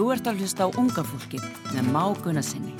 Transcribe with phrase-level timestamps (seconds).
[0.00, 2.79] Þú ert að hlusta á unga fólkið með Má Gunnarsinni.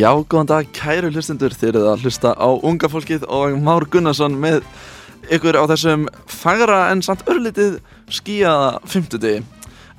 [0.00, 4.38] Já, góðan dag, kæru hlustendur, þið eruð að hlusta á unga fólkið og Már Gunnarsson
[4.40, 4.62] með
[5.28, 7.74] ykkur á þessum fagra en samt örlitið
[8.08, 9.42] skíaða fymtudegi.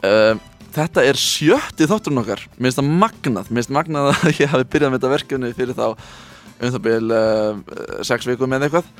[0.01, 0.39] Uh,
[0.73, 4.69] þetta er sjötti þátturinn okkar, mér finnst það magnað, mér finnst magnað að ég hafi
[4.73, 8.93] byrjað með þetta verkefni fyrir þá um það byrjum uh, sex viku með eitthvað.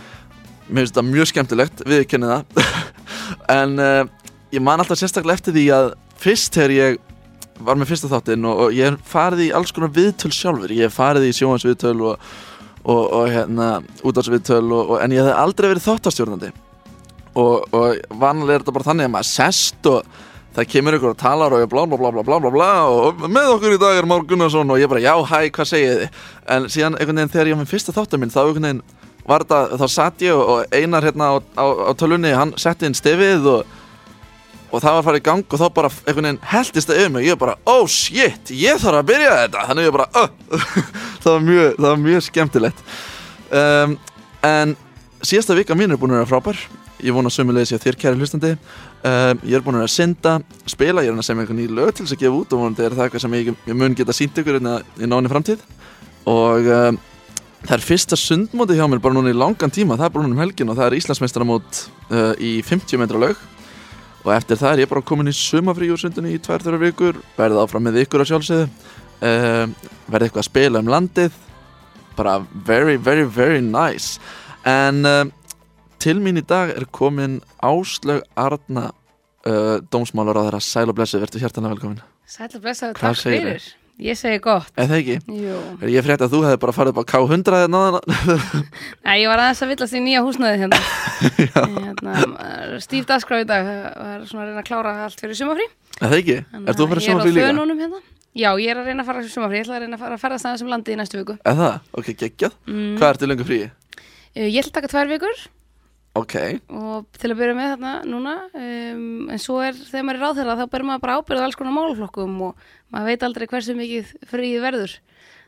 [0.69, 2.67] Finnst það mjög skemmtilegt, við kennum það,
[3.57, 4.03] en uh,
[4.53, 7.07] ég man alltaf sérstaklega eftir því að fyrst þegar ég
[7.67, 10.73] var með fyrsta þáttinn og, og ég farið í alls konar viðtöl sjálfur.
[10.75, 12.25] Ég farið í sjóhansviðtöl og,
[12.83, 13.69] og, og hérna
[14.07, 14.65] útdagsviðtöl
[15.01, 16.51] en ég hef aldrei verið þáttastjórnandi.
[17.39, 17.63] Og
[18.19, 20.21] vanlega er þetta bara þannig að maður sest og
[20.55, 23.21] það kemur ykkur og talar og ég blá blá blá blá blá blá blá og
[23.23, 26.17] með okkur í dag er Már Gunnarsson og ég bara já hæ hvað segið þið?
[26.51, 28.81] En síðan einhvern veginn þegar ég var með fyrsta þáttar minn þá einhvern veginn
[29.29, 32.97] var þetta þá satt ég og einar hérna á, á, á tölunni hann setti inn
[32.97, 33.77] stefið og
[34.71, 37.11] og það var að fara í gang og þá bara einhvern veginn heldist það yfir
[37.11, 37.23] mig.
[37.23, 39.65] Og ég bara, oh shit, ég þarf að byrja þetta.
[39.69, 40.29] Þannig ég bara, oh.
[41.23, 42.85] það, var mjög, það var mjög skemmtilegt.
[43.51, 43.97] Um,
[44.47, 44.77] en
[45.27, 46.63] síðasta vika mín er búin að vera frábær.
[47.01, 48.55] Ég vona sömulegis ég að þér kæri hlustandi.
[49.01, 51.95] Um, ég er búin að synda, spila ég er að segja mig einhvern ný lög
[51.97, 54.15] til þess að gefa út og vonandi er það eitthvað sem ég, ég mun geta
[54.15, 55.63] sínt ykkur hérna í náni framtíð.
[56.29, 56.99] Og um,
[57.65, 60.37] það er fyrsta sundmóti hjá mér bara núna í langan tíma, það er bara núna
[60.37, 61.81] um helgin og það er Íslandsmeistaramót
[62.13, 63.41] uh, í 50 metra lög
[64.21, 67.19] og eftir það er ég bara komin í sumafrí úr sundinni í tvær þurra vikur.
[67.37, 68.69] Verðið áfram með ykkur á sjálfsögðu.
[69.21, 69.65] Uh,
[70.11, 71.41] verðið eitthvað að spila um landið.
[72.17, 72.37] Bara
[72.67, 74.21] very, very, very nice.
[74.67, 75.25] En uh,
[76.01, 81.21] til mín í dag er komin Áslög Arna uh, dómsmálar á þeirra sæl og blessu,
[81.21, 82.01] verður hjertanlega velkomin.
[82.29, 85.17] Sæl og blessu, takk fyrir Ég segi gott Eða ekki?
[85.29, 85.57] Jú
[85.91, 87.57] Ég frétti að þú hefði bara farið upp á K100
[89.05, 90.79] Nei, ég var aðeins að villast í nýja húsnaði hérna,
[91.85, 92.15] hérna
[92.81, 95.69] Stíf dagskrá í dag var svona að reyna að klára allt fyrir sumafrí
[96.01, 96.39] Eða ekki?
[96.41, 97.53] Er þú að fara sumafrí líka?
[97.53, 98.01] Hérna.
[98.31, 100.25] Já, ég er að reyna að fara sumafrí Ég ætla að reyna að fara að
[100.25, 101.89] fara að staða sem landi í næstu viku Eða það?
[102.01, 102.91] Ok, geggjað mm.
[102.97, 103.63] Hvað ertu lengur frí?
[104.33, 105.45] Ég ætla að taka tvær vikur
[106.19, 106.35] Ok.
[106.75, 110.41] Og til að byrja með þarna núna um, En svo er, þegar maður er ráð
[110.41, 114.11] þeirra Þá ber maður bara ábyrðað alls konar málflokkum Og maður veit aldrei hversu mikið
[114.27, 114.97] fríð verður.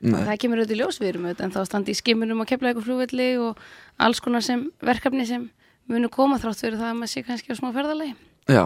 [0.03, 3.59] Það kemur auðvitað í ljósviðrum En þá standi í skimunum og kemla eitthvað flúvelli Og
[4.07, 5.49] alls konar sem verkefni sem
[5.91, 8.13] Munu koma þrátt fyrir það að maður sé kannski á smá ferðalagi.
[8.47, 8.63] Já,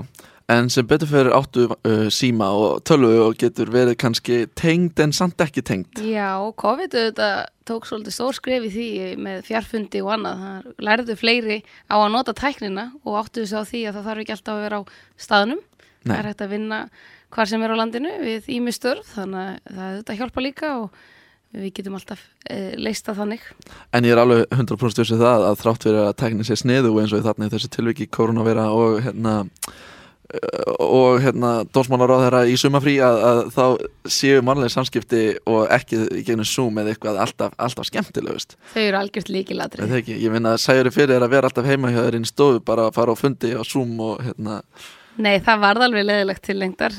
[0.52, 5.14] en sem betur fyrir áttu uh, síma og tölvu og getur verið kannski tengd en
[5.16, 6.00] samt ekki tengd.
[6.08, 10.46] Já, COVID auðvitað tók svolítið stór skref í því með fjarfundi og annað.
[10.46, 11.60] Það lærðu fleiri
[11.92, 14.66] á að nota tæknina og áttu þessu á því að það þarf ekki alltaf að
[14.68, 14.84] vera á
[15.28, 15.62] staðnum.
[16.08, 16.14] Nei.
[16.14, 16.80] það er hægt að vinna
[17.36, 21.06] hvar sem er á landinu við ímistörð þannig að það auðvitað hjálpa líka og
[21.58, 23.44] við getum alltaf e, leista þannig.
[23.96, 27.16] En ég er alveg 100% stjórnsið það að þrátt fyrir að tæknin sé sniðu eins
[27.16, 29.36] og þarna í þessu tilviki koronavera og hérna
[30.84, 36.02] og hérna dómsmálar á þeirra í sumafrí að, að þá séu mannlega samskipti og ekki
[36.28, 38.58] gegnum Zoom eða eitthvað alltaf, alltaf skemmtilegust.
[38.74, 42.22] Þau eru algjört líkilatri Ég minna að særi fyrir að vera alltaf heima hjá þeirri
[42.26, 44.60] í stofu bara að fara á fundi á Zoom og hérna.
[45.18, 46.94] Nei, það varð alveg leðilegt til lengdar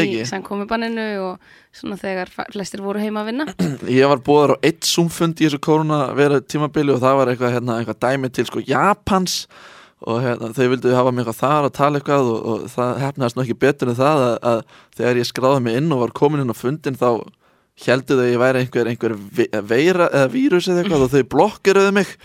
[0.00, 3.46] í samkomibanninu og svona þegar flestir voru heima að vinna.
[4.00, 7.54] Ég var búður á eitt Zoom-fund í þessu koruna vera tímabili og það var eitthvað,
[7.58, 9.44] hérna, eitthvað dæmi til sko Japans
[10.04, 13.38] og hérna, þau vildu hafa mig eitthvað þar að tala eitthvað og, og það hefnaðist
[13.38, 14.60] nú ekki betur en það að, að
[14.98, 17.08] þegar ég skráði mig inn og var komin inn á fundin þá
[17.84, 19.14] heldur þau að ég væri einhver, einhver
[19.66, 22.14] veira eða vírus eða eitthvað og þau blokkiruðu mig.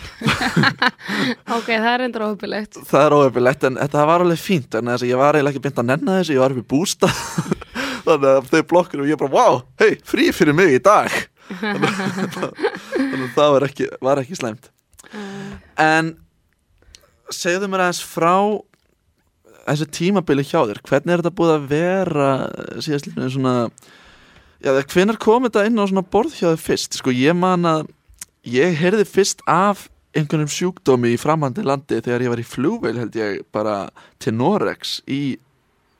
[1.49, 5.03] Ok, það er endur óöfilegt Það er óöfilegt en þetta var alveg fínt en þess
[5.03, 7.09] að ég var eiginlega ekki beint að nenna þessu ég var upp í bústa
[8.05, 11.09] þannig að þau blokkiruðu og ég bara, wow, hei, frí fyrir mig í dag.
[11.59, 14.69] Þannig að það var ekki, var ekki sleimt
[15.81, 16.13] En
[17.35, 18.35] segðu mér aðeins frá
[19.69, 22.29] þessu tímabili hjá þér hvernig er þetta búið að vera
[22.81, 23.55] síðast líka svona
[24.59, 26.97] Já, hvernig kom þetta inn á svona borðhjáðu fyrst?
[26.99, 27.85] Sko ég man að
[28.43, 29.85] ég heyrði fyrst af
[30.17, 33.75] einhvernum sjúkdómi í framhandi landi þegar ég var í flúveil held ég bara
[34.19, 35.37] til Norex í,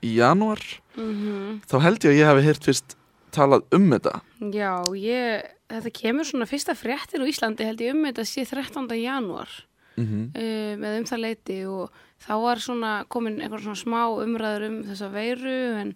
[0.02, 0.60] í janúar
[0.96, 1.60] mm -hmm.
[1.70, 2.96] þá held ég að ég hef heyrt fyrst
[3.32, 4.20] talað um þetta
[4.52, 8.90] Já, ég þetta kemur svona fyrsta fréttin á Íslandi held ég um þetta sé 13.
[8.98, 9.48] janúar
[9.96, 10.24] mm -hmm.
[10.36, 11.90] uh, með um það leiti og
[12.20, 15.94] þá var svona komin einhver svona smá umræður um þessa veiru en,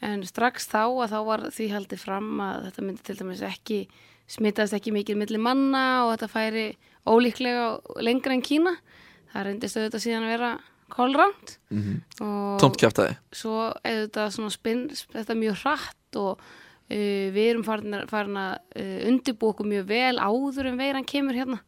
[0.00, 3.88] en strax þá að þá var því haldið fram að þetta myndi til dæmis ekki
[4.26, 6.66] smittast ekki mikið millir manna og þetta færi
[7.06, 8.76] ólíklega lengra en Kína
[9.32, 10.58] það reyndist auðvitað síðan að vera
[10.88, 12.58] kólránt Mm -hmm.
[12.60, 16.40] Tómt kjæftæði svo þetta svona spinn þetta mjög hratt og
[16.90, 21.58] uh, við erum farin, að uh, undibú okkur mjög vel áður en veiran kemur hérna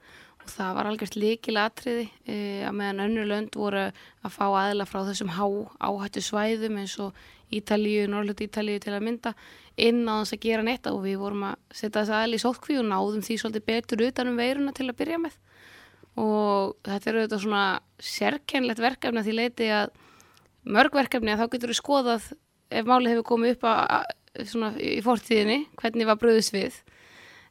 [0.51, 5.01] það var algjört líkilega atriði uh, að meðan önnur lönd voru að fá aðla frá
[5.09, 5.45] þessum há
[5.79, 9.33] áhættu svæðum eins og Ítalíu, Norrlut Ítalíu til að mynda
[9.81, 12.77] inn á þess að gera netta og við vorum að setja þess aðli í sótkví
[12.81, 15.39] og náðum því svolítið betur utan um veiruna til að byrja með.
[16.19, 17.65] Og þetta eru þetta svona
[18.03, 19.95] sérkennlegt verkefni að því leiti að
[20.69, 22.29] mörg verkefni að þá getur við skoðað
[22.69, 26.83] ef málið hefur komið upp að, að, svona, í fortíðinni, hvernig var bröðus við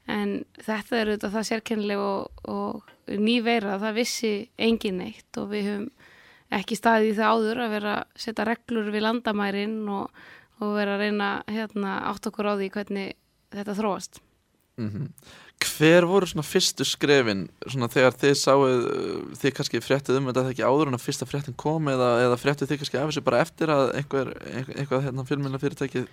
[0.07, 0.33] en
[0.63, 5.69] þetta eru þetta það sérkennileg og, og ný veira, það vissi engin neitt og við
[5.71, 5.87] höfum
[6.57, 10.21] ekki staðið í það áður að vera að setja reglur við landamærin og,
[10.61, 13.17] og vera að reyna hérna, átt okkur á því hvernig
[13.55, 14.21] þetta þróast.
[14.77, 14.89] Mm
[15.57, 18.83] Hver voru svona fyrstu skrefin svona þegar þið sáuð
[19.41, 22.71] þið kannski fréttið um þetta ekki áður en að fyrsta fréttin kom eða, eða fréttið
[22.71, 26.05] þið kannski af þessu bara eftir að einhver, einhvað hérna, fjölmjöla fyrirtækið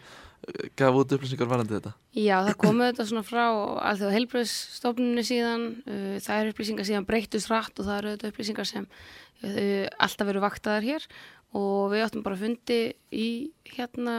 [0.79, 1.93] gaf út upplýsingar varandi þetta?
[2.17, 3.45] Já, það komu þetta svona frá
[3.91, 8.89] alþjóða heilbröðsstofnunni síðan uh, það eru upplýsingar síðan breyttust rætt og það eru upplýsingar sem
[8.89, 11.09] uh, alltaf veru vaktaðar hér
[11.55, 12.81] og við áttum bara fundi
[13.15, 13.29] í
[13.77, 14.19] hérna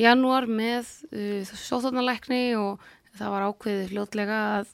[0.00, 2.84] janúar með uh, sóþóðanleikni og
[3.18, 4.72] það var ákveðið fljótlega að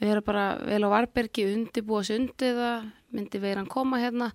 [0.00, 4.30] vera bara vel á varbergi undibúa sig undir það, myndi veiran koma hérna,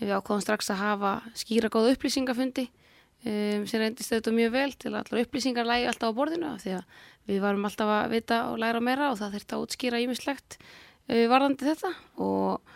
[0.00, 4.92] við ákveðum strax að hafa skýra góða upplýsingafundi um, sem reyndist þetta mjög vel til
[4.92, 8.40] að allar upplýsingar lægi alltaf á borðinu af því að við varum alltaf að vita
[8.50, 11.92] og læra meira og það þurfti að útskýra ímislegt uh, varðandi þetta
[12.26, 12.74] og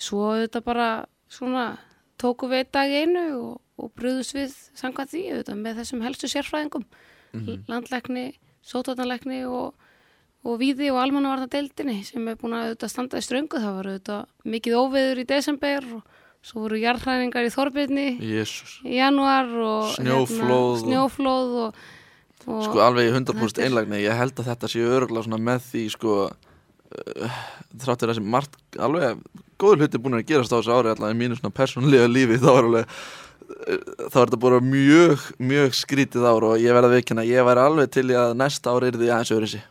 [0.00, 0.90] svo þetta bara
[1.30, 1.64] svona
[2.20, 6.86] tóku við dag einu og, og bröðust við sangað því auðvitað, með þessum helstu sérfræðingum
[6.86, 7.66] mm -hmm.
[7.66, 8.26] landlækni
[8.66, 9.74] sótótanleikni og,
[10.46, 13.60] og víði og almannavarnadeildinni sem er búin að auðvitað standa í ströngu.
[13.60, 19.50] Það var auðvitað mikið óveður í desember og svo voru jarðhræningar í Þorbirni í januar
[19.60, 21.80] og snjóflóð, hérna, snjóflóð og,
[22.46, 24.00] og Sko alveg í 100% einlagni.
[24.06, 27.40] Ég held að þetta sé öruglega með því sko uh,
[27.82, 29.20] þráttur þessi margt alveg
[29.60, 32.50] góður hluti búin að gerast á þessu ári allavega í mínu svona persónlega lífi þá
[32.54, 32.96] er alveg
[33.50, 37.66] þá er þetta bara mjög, mjög skrítið ár og ég verði að veikina, ég væri
[37.66, 39.62] alveg til að næsta ár er því aðeins öðru sí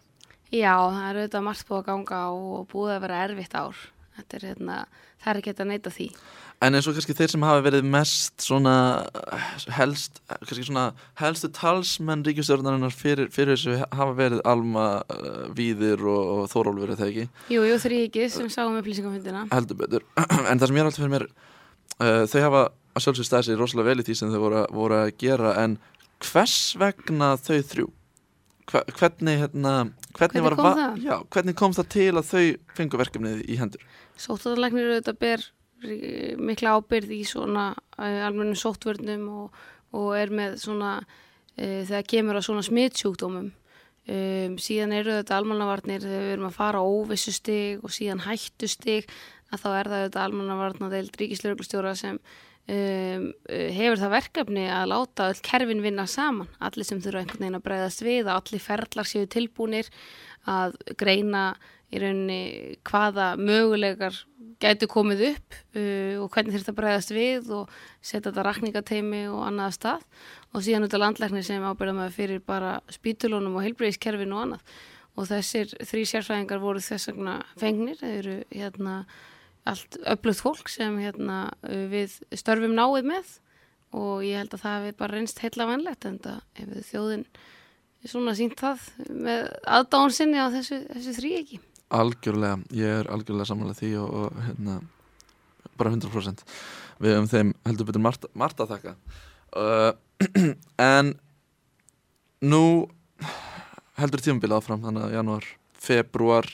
[0.49, 3.81] Já, það er auðvitað margt búið að ganga og búið að vera erfitt ár.
[4.19, 4.77] Er hérna,
[5.21, 6.07] það er ekki að neyta því.
[6.65, 8.73] En eins og kannski þeir sem hafa verið mest svona
[9.77, 10.87] helst, kannski svona
[11.21, 17.13] helstu talsmenn ríkjastjórnarinnar fyrir, fyrir þessu hafa verið Alma, uh, Víðir og, og Þórólfur, það
[17.13, 17.27] ekki?
[17.53, 20.07] Jú, jú, þrýkið sem sáum upplýsingafundina Heldur betur,
[20.49, 22.65] en það sem ég er alltaf fyrir mér uh, þau hafa
[22.95, 25.77] að sjálfsög stæði sér rosalega vel í því sem þau voru, voru að gera en
[26.23, 27.87] hvers vegna þau þrjú?
[28.69, 29.71] Hvernig, hérna,
[30.13, 30.99] hvernig, hvernig, kom það?
[31.01, 32.43] Já, hvernig kom það til að þau
[32.77, 33.87] fengu verkefnið í hendur?
[34.19, 35.45] Sóttaðarlegnir auðvitað ber
[36.39, 39.63] mikla ábyrð í svona uh, almennu sóttvörnum og,
[39.95, 46.03] og er með svona uh, þegar kemur að svona smittsjúkdómum um, síðan eru þetta almannavarnir
[46.03, 49.09] þegar við erum að fara á óvissustig og síðan hættustig
[49.49, 52.19] að þá er það auðvitað almannavarnadeild ríkislauglustjóra sem
[52.69, 56.49] um, hefur það verkefni að láta öll kerfin vinna saman?
[56.63, 59.91] Allir sem þurfa einhvern veginn að breyðast við að allir ferlar séu tilbúnir
[60.49, 61.43] að greina
[61.89, 62.41] í rauninni
[62.85, 64.17] hvaða mögulegar
[64.61, 69.75] gætu komið upp uh, og hvernig þetta bregðast við og setja þetta rakningateimi og annað
[69.77, 70.05] stað.
[70.53, 74.77] Og síðan út af landlæknir sem ábyrða með fyrir bara spítulónum og heilbreyðiskerfinu og annað.
[75.19, 78.95] Og þessir þrý sérfræðingar voru þess vegna fengnir, þeir eru hérna
[79.67, 83.31] allt öflugt fólk sem hérna við störfum náið með
[83.97, 87.25] og ég held að það hefur bara reynst heila vanlegt en það hefur þjóðin
[88.07, 93.49] svona sínt það með aðdán sinni á þessu, þessu þrý ekki Algjörlega, ég er algjörlega
[93.49, 94.75] samanlega því og, og hérna,
[95.79, 96.43] bara 100%
[97.01, 98.93] við um þeim heldur betur margt, margt að þakka.
[99.57, 99.91] Uh,
[100.99, 101.15] en
[102.45, 102.63] nú
[103.99, 105.47] heldur tímabilið áfram þannig að januar,
[105.79, 106.49] februar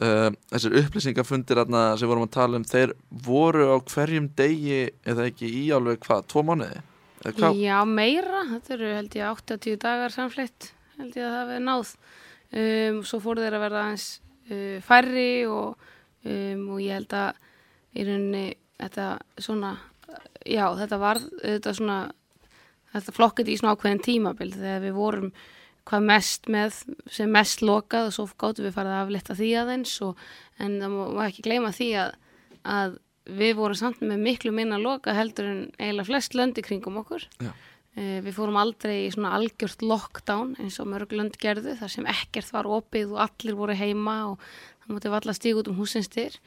[0.00, 1.62] uh, þessir upplýsingafundir
[1.98, 6.26] sem vorum að tala um, þeir voru á hverjum degi eða ekki í alveg hvað,
[6.32, 6.82] tvo mánuði?
[7.22, 11.94] Já, meira, þetta eru held ég 80 dagar samflitt held ég að það hefði náð.
[12.52, 14.08] Um, svo fóru þeir að verða aðeins
[14.52, 15.86] uh, færri og,
[16.26, 17.38] um, og ég held að
[17.92, 18.44] í rauninni
[18.80, 19.06] þetta
[19.40, 19.76] svona
[20.48, 21.98] já þetta var þetta svona
[22.92, 25.32] þetta flokkið í svona ákveðin tímabild þegar við vorum
[25.88, 26.76] hvað mest með
[27.10, 30.20] sem mest lokað og svo gáttum við farið að aflita því aðeins og,
[30.62, 32.14] en það má ekki gleyma því að,
[32.62, 32.96] að
[33.42, 37.26] við vorum samt með miklu minna loka heldur en eiginlega flest löndi kringum okkur.
[37.92, 42.06] Uh, við fórum aldrei í svona algjört lockdown eins og mörg lönd gerðu þar sem
[42.08, 44.46] ekkert var opið og allir voru heima og
[44.82, 46.38] það mútið valla stíg út um húsinstir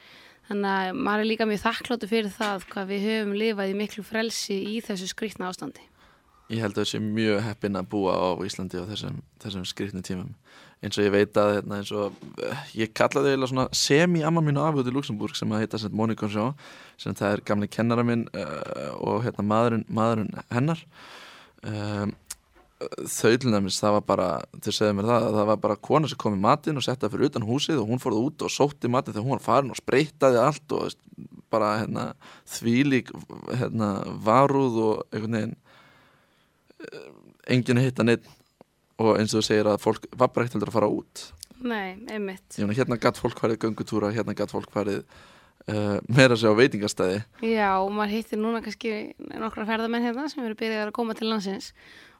[0.49, 4.05] þannig að maður er líka mjög þakkláttu fyrir það hvað við höfum lifað í miklu
[4.05, 5.85] frelsi í þessu skrýtna ástandi
[6.53, 10.03] Ég held að það sé mjög heppin að búa á Íslandi á þessum, þessum skrifni
[10.05, 10.33] tímum.
[10.85, 14.77] Eins og ég veit að hérna, og eh, ég kallaði eiginlega svona semi-amma mínu af
[14.77, 16.51] út í Luxemburg sem að heita Monika Sjó
[17.01, 20.85] sem það er gamli kennara minn uh, og hérna maðurinn, maðurinn hennar.
[21.65, 22.13] Um,
[23.09, 24.29] þau til dæmis það var bara,
[24.61, 27.31] þau segðu mér það það var bara kona sem kom í matin og setta fyrir
[27.31, 30.41] utan húsið og hún fórði út og sótti matin þegar hún var farin og spreytaði
[30.43, 30.91] allt og
[31.53, 32.09] bara hérna,
[32.51, 33.13] þvílík
[33.55, 33.93] hérna,
[34.25, 35.55] varúð og einhvern veginn
[37.51, 38.25] enginn hitta neitt
[39.01, 41.23] og eins og þú segir að fólk var bara ekkert að fara út.
[41.65, 42.57] Nei, einmitt.
[42.59, 45.03] Jóna, hérna gætt fólk farið göngutúra hérna gætt fólk farið
[45.71, 50.43] uh, meira sér á veitingastæði Já, og maður hittir núna kannski nokkra ferðamenn hérna sem
[50.45, 51.71] eru byrjað að koma til landsins.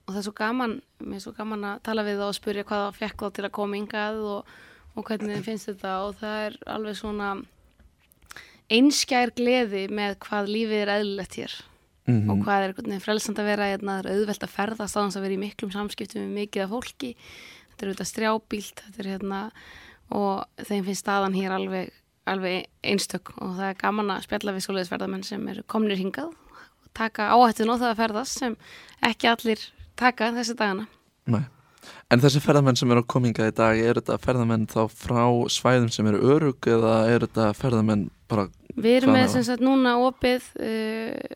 [0.05, 2.67] Og það er svo gaman mér er svo gaman að tala við þá og spurja
[2.67, 4.55] hvað það fekk þá til að koma yngað og,
[4.95, 5.93] og hvernig þið finnst þetta.
[6.07, 7.31] Og það er alveg svona
[8.75, 11.57] einskjær gleði með hvað lífið er eðlilegt hér
[12.05, 12.31] mm -hmm.
[12.31, 15.17] og hvað er einhvern veginn frelsand að vera hérna, það er auðvelt að ferðast þess
[15.17, 17.15] að vera í miklum samskiptum með mikið af fólki
[17.69, 19.51] þetta er auðvitað strjábílt er hérna
[20.09, 21.91] og þeim finnst staðan hér alveg,
[22.25, 26.91] alveg einstök og það er gaman að spjalla við svoleiðisferðamenn sem eru komnir hingað og
[26.93, 28.57] taka áhættun á það að ferðast sem
[29.01, 29.59] ekki allir
[29.95, 30.87] taka þessi dagana
[31.25, 31.45] Nei.
[32.09, 35.89] En þessi ferðamenn sem eru á kominga í dag er þetta ferðamenn þá frá svæðum
[35.93, 39.95] sem eru örug eða er þetta ferðamenn bara Við erum með er sem sagt núna
[40.03, 41.35] opið uh,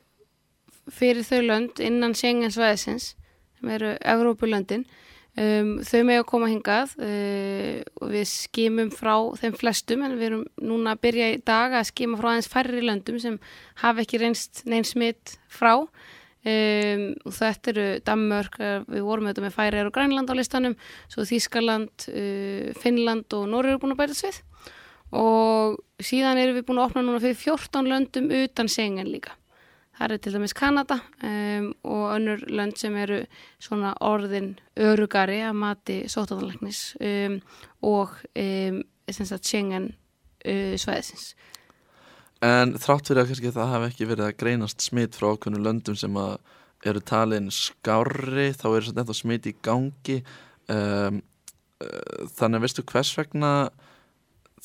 [0.94, 3.14] fyrir þau lönd innan Schengen-svæðisins
[3.60, 4.86] sem eru Evrópulöndin
[5.40, 10.30] um, þau með að koma hingað uh, og við skimum frá þeim flestum en við
[10.30, 13.38] erum núna að byrja í dag að skima frá aðeins færri löndum sem
[13.84, 15.76] hafa ekki reynst neinn smitt frá.
[16.40, 20.78] Um, og þetta eru Danmörk, uh, við vorum auðvitað með Færi og Grænland á listanum,
[21.12, 24.40] svo Þískaland uh, Finnland og Nóri eru búin að bæta svið
[25.20, 29.36] og síðan erum við búin að opna núna fyrir 14 löndum utan Schengen líka
[30.00, 30.96] Það er til dæmis Kanada
[31.28, 33.18] um, og önnur lönd sem eru
[33.60, 37.36] svona orðin örugari að mati sótaðanleiknis um,
[37.84, 38.78] og um,
[39.12, 41.34] Schengen uh, svæðisins.
[42.40, 46.00] En þrátt fyrir að kannski það hafi ekki verið að greinast smitt frá okkur löndum
[46.00, 46.16] sem
[46.88, 50.22] eru talin skári þá eru ennþá smitt í gangi
[50.72, 51.20] um,
[51.84, 53.54] uh, þannig að veistu hvers vegna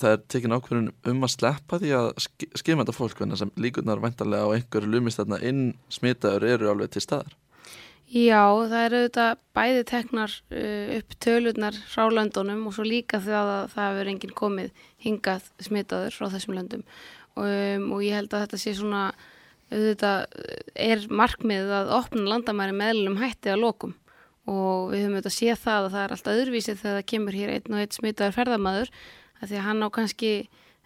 [0.00, 4.02] það er tekin ákvörðun um að sleppa því að sk skima þetta fólk sem líkurnar
[4.02, 7.34] væntarlega á einhverju lumist þarna inn smitaður eru alveg til staðar.
[8.14, 13.52] Já, það eru auðvitað bæði teknar uh, upp tölurnar frá löndunum og svo líka það
[13.54, 16.84] að það hefur enginn komið hingað smitaður frá þessum löndum.
[17.34, 19.08] Um, og ég held að þetta sé svona
[19.72, 20.26] auðvitað
[20.84, 23.96] er markmið að opna landamæri meðlum hætti að lokum.
[24.44, 27.54] Og við höfum auðvitað séð það að það er alltaf öðruvísið þegar það kemur hér
[27.56, 28.92] einn og einn smitaður ferðamaður
[29.44, 30.32] að því að hann á kannski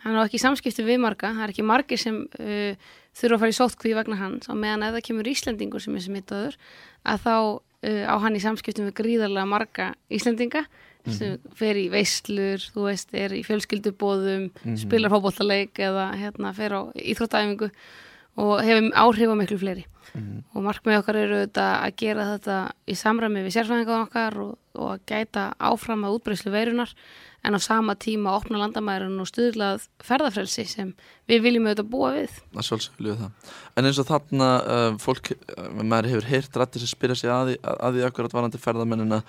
[0.04, 3.54] hann á ekki samskipti við marga, það er ekki margir sem uh, þurfa að fara
[3.54, 4.50] í sótkví vegna hans.
[4.50, 6.58] Og meðan ef það kemur Íslandingur sem er smitaður
[7.08, 10.66] að þá uh, á hann í samskiptum við gríðarlega marga Íslandinga
[11.08, 16.80] sem fer í veislur, þú veist, er í fjölskyldubóðum, spilar fótbollaleik eða hérna fer á
[17.00, 17.70] íþróttæfingu
[18.38, 19.86] og hefur áhrif á miklu fleiri.
[20.56, 22.54] Og markmið okkar eru auðvitað að gera þetta
[22.88, 26.94] í samræmi við sérfræðingar okkar og, og að gæta áfram að útbreyslu veirunar
[27.46, 30.88] en á sama tíma að opna landamærun og stuðlað ferðafrelsi sem
[31.30, 32.32] við viljum auðvitað búa við.
[32.56, 33.52] að sjálfsöglu það.
[33.78, 37.52] En eins og þarna uh, fólk, uh, maður hefur heyrt rættir sem spyrja sig að,
[37.52, 39.20] því- að, að akkurat varandi ferðamennina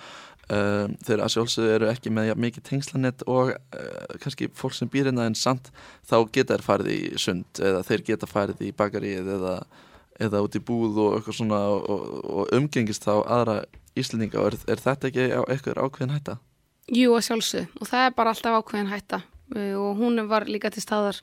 [0.52, 4.90] uh, þeir að sjálfsögðu eru ekki með jafn mikið tengslanett og uh, kannski fólk sem
[4.90, 5.70] býr hérna en samt
[6.08, 9.56] þá geta þær farið í sund eða þeir geta farið í bakaríið eða,
[10.20, 13.60] eða út í búð og eitthvað svona og, og, og umgengist þá aðra
[13.98, 14.38] Íslendinga.
[14.38, 16.36] Og er, er þetta ekki eitthvað ákveðin hætta?
[16.90, 19.22] Jú að sjálfsög og það er bara alltaf ákveðin hætta.
[19.50, 21.18] Uh, og hún var líka til staðar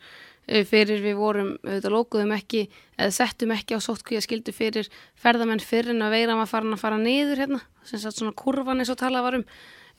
[0.47, 2.63] fyrir við vorum, auðvitað lókuðum ekki
[2.95, 4.87] eða settum ekki á sótkvíja skildu fyrir
[5.19, 8.79] ferðamenn fyrir en að veira maður farin að fara niður hérna, sem sagt svona kurvan
[8.79, 9.45] eins og talað var um,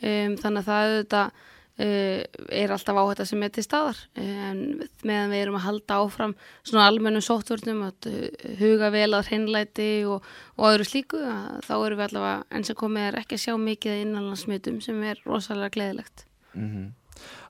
[0.00, 2.22] þannig að það auðvitað uh,
[2.62, 4.00] er alltaf áhætta sem er til staðar.
[4.18, 4.62] En
[5.04, 9.90] meðan við erum að halda áfram svona almennum sóttvörnum að uh, huga vel að hreinlæti
[10.08, 10.24] og,
[10.56, 11.20] og öðru slíku
[11.66, 15.20] þá erum við allavega eins og komið er ekki að sjá mikið innanlandsmyndum sem er
[15.28, 16.24] rosalega gleðilegt.
[16.54, 16.88] mm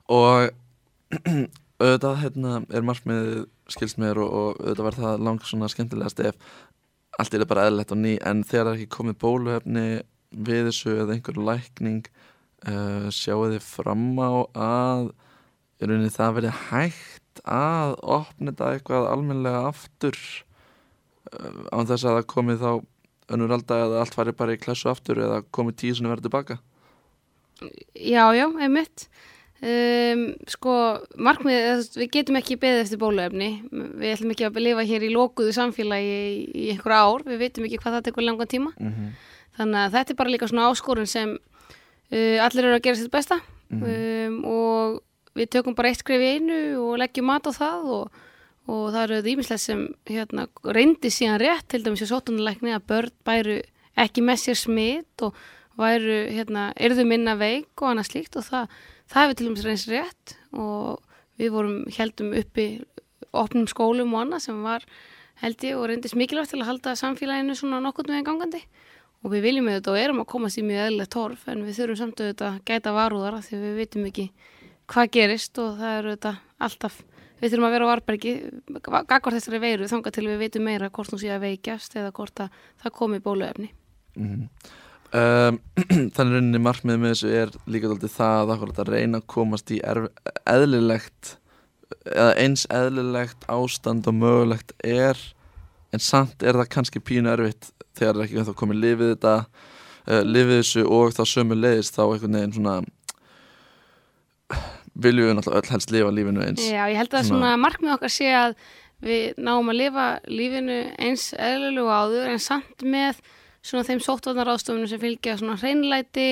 [0.09, 0.49] og
[1.79, 6.49] auðvitað hérna er markmiðið skilst mér og, og auðvitað var það langt svona skemmtilegast ef
[7.19, 9.85] allt er bara eðlilegt og ný en þegar það ekki komið bóluefni
[10.29, 12.03] við þessu eða einhver lækning
[12.67, 15.09] uh, sjáu þið fram á að
[15.79, 20.19] í rauninni það verið hægt að opna þetta eitthvað almenlega aftur?
[21.31, 22.71] Uh, án þess að það komið þá
[23.29, 26.59] önnur alltaf eða allt fari bara í klassu aftur eða komið tíu sem verður tilbaka
[27.59, 29.09] Já, já, einmitt
[29.61, 30.75] um, sko,
[31.19, 33.49] markmið við getum ekki beðið eftir bóluefni.
[33.71, 37.67] Við ætlum ekki að lifa hér í lókuðu samfélagi í, í einhver ár, við veitum
[37.67, 38.73] ekki hvað það tekur langan tíma.
[38.77, 39.11] Mm -hmm.
[39.59, 43.11] þannig að þetta er bara líka svona áskorun sem uh, allir eru að gera sitt
[43.11, 43.39] besta.
[43.69, 44.27] Mm -hmm.
[44.27, 45.01] um, og
[45.35, 48.11] við tökum bara eitt skrif í einu og leggjum mat á það og,
[48.67, 51.67] og það eru þýmislega sem hérna, reyndi síðan rétt.
[51.67, 53.61] Til dæmis í sótunarleikni að börn bæru
[53.99, 55.35] ekki með sér smitt og
[55.79, 58.39] væru, hérna, erðu minna veik og annað slíkt.
[58.39, 60.99] Og það, það hefur til dæmis reyns rétt og
[61.39, 62.67] við vorum heldum uppi
[63.33, 64.85] opnum skólum og annað sem var
[65.43, 68.63] held ég og reyndist mikilvægt til að halda samfélaginu svona nokkurnu en gangandi
[69.23, 71.99] og við viljum auðvitað og erum að komast í mjög eðlega torf en við þurfum
[72.01, 74.25] samt auðvitað að gæta varúðara því við veitum ekki
[74.89, 76.99] hvað gerist og það eru auðvitað alltaf
[77.39, 78.35] við þurfum að vera á varbergi
[78.89, 82.45] gagvar þessari veiru þanga til við veitum meira hvort hún sé að veikjast eða hvort
[82.45, 83.71] að það komi bóluefni
[84.15, 84.47] mm -hmm.
[85.09, 85.55] Um,
[86.13, 89.79] þannig rauninni markmið með þessu er líka alltaf það að, að reyna að komast í
[89.81, 91.31] eðlilegt
[92.05, 95.17] eða eins eðlilegt ástand og mögulegt er
[95.89, 99.33] en samt er það kannski pínu erfitt þegar það er ekki þá komið lifið þetta
[99.39, 102.77] uh, lifið þessu og þá sömu leiðist þá einhvern veginn svona
[104.99, 106.63] viljum við náttúrulega öll helst lifa lífinu eins.
[106.69, 108.55] Já, ég held að svona, svona markmið okkar sé að
[109.05, 113.21] við náum að lifa lífinu eins eðlilegu áður en samt með
[113.61, 116.29] svona þeim sóttvarnaráðstofunum sem fylgja svona hreinlæti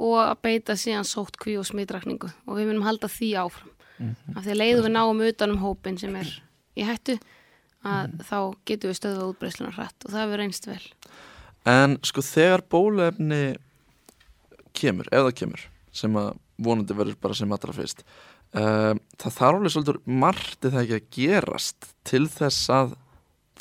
[0.00, 4.36] og að beita síðan sóttkví og smitrakningu og við munum halda því áfram mm -hmm.
[4.36, 6.42] af því að leiðum við náum utanum hópin sem er
[6.76, 7.18] í hættu
[7.84, 8.24] að mm -hmm.
[8.30, 10.86] þá getum við stöðvað útbreyslunar hrætt og það verður einst vel
[11.64, 13.56] En sko þegar bólefni
[14.74, 18.04] kemur, ef það kemur sem að vonandi verður bara sem allra fyrst
[18.56, 22.96] uh, það þarf alveg svolítið margt eða ekki að gerast til þess að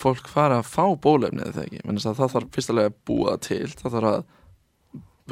[0.01, 1.97] fólk fara að fá bólefnið þegar ekki?
[2.03, 4.21] Það þarf fyrstulega að búa til það þarf að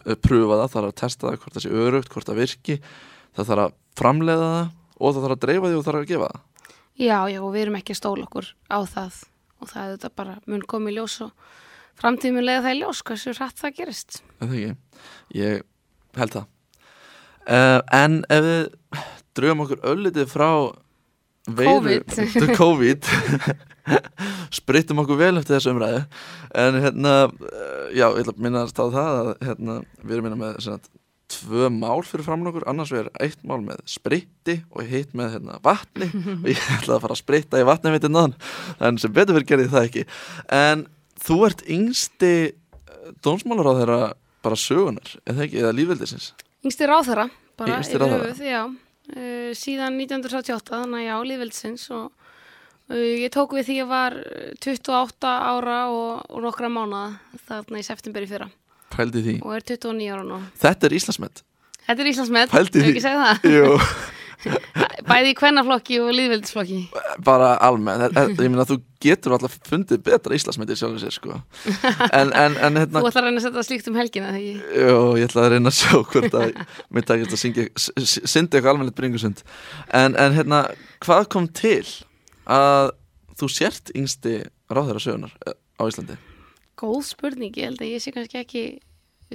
[0.06, 2.78] eh, pröfa það það þarf að testa það hvort það sé örugt, hvort það virki
[3.38, 6.14] það þarf að framleiða það og það þarf að dreifa því og það þarf að
[6.14, 6.46] gefa það.
[7.00, 9.20] Já, já, og við erum ekki að stóla okkur á það
[9.60, 11.50] og það er þetta bara mun komið ljós og
[12.00, 14.20] framtíðmulega það er ljós hversu rætt það gerist.
[14.40, 15.04] Það er ekki,
[15.40, 15.64] ég
[16.20, 16.50] held það.
[17.50, 18.62] Uh, En ef við
[19.40, 20.50] drögum okkur öllitið frá
[21.58, 23.10] veiru, COVID, COVID.
[24.60, 26.04] Sprittum okkur vel eftir þessu umræðu.
[26.62, 27.14] En hérna,
[27.94, 30.94] já, ég ætla að minnast á það að hérna, við erum minna með svona,
[31.30, 32.68] tvö mál fyrir framann okkur.
[32.70, 36.10] Annars erum eitt mál með spritti og hitt með hérna, vatni.
[36.42, 38.38] Og ég ætla að fara að spritta í vatni veitir náðan
[38.80, 40.08] en sem betur fyrir gerði það ekki.
[40.60, 40.88] En
[41.20, 44.02] þú ert yngsti eh, dónsmálar á þeirra
[44.46, 46.32] bara sögunar, eða lífveldisins
[46.64, 47.26] Yngsti ráð þeirra,
[47.60, 48.62] bara yfir höfuð, já
[49.16, 52.10] uh, síðan 1978, þannig að já, lífveldisins og
[52.90, 54.16] Uh, ég tók við því að ég var
[54.66, 58.48] 28 ára og, og nokkra mánuða þarna í september í fyrra.
[58.90, 59.36] Pældi því.
[59.46, 60.40] Og er 29 ára nú.
[60.58, 61.44] Þetta er Íslandsmet.
[61.86, 62.50] Þetta er Íslandsmet.
[62.56, 62.88] Pældi því.
[62.88, 63.46] Þú ekki segja það?
[63.54, 63.76] Jú.
[65.10, 66.80] Bæði í kvennaflokki og líðveldisflokki.
[67.26, 68.18] Bara almennt.
[68.18, 71.40] Ég minna að þú getur alltaf fundið betra Íslandsmet í sjálfum sér sko.
[72.10, 74.68] En, en, en, hérna, þú ætlar að reyna að setja slíkt um helgina þegar ég...
[74.84, 76.54] Jú, ég ætla að reyna að sjá hvort að
[76.94, 77.68] mér takist að syngja,
[78.06, 79.42] syndi eitthvað almennt bringusund.
[79.96, 80.66] En hérna,
[81.06, 81.82] hvað kom til?
[82.50, 82.92] að
[83.40, 84.42] þú sért yngsti
[84.72, 86.18] ráðherra sögunar eh, á Íslandi?
[86.80, 88.64] Góð spurning, ég held að ég sé kannski ekki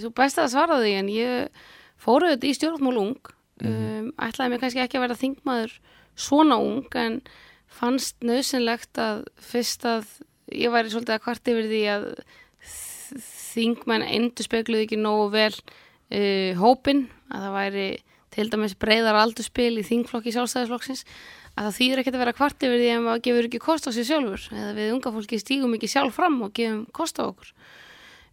[0.00, 1.64] þú best að svara því en ég
[2.02, 2.98] fóruð þetta í stjórnmál
[3.62, 3.98] mm -hmm.
[4.00, 5.74] um, ætlaði mig kannski ekki að vera þingmaður
[6.14, 7.20] svona ung en
[7.66, 10.06] fannst nöðsynlegt að fyrst að
[10.52, 12.04] ég væri svolítið að kvart yfir því að
[13.54, 17.88] þingmenn endur spekluði ekki nógu vel uh, hópin að það væri
[18.34, 21.04] til dæmis breyðar aldurspil í þingflokki sjálfstæðisflokksins
[21.54, 23.90] að það þýður ekkert að vera kvart yfir því að maður gefur ekki kost á
[23.94, 27.52] sig sjálfur eða við unga fólki stígum ekki sjálf fram og gefum kost á okkur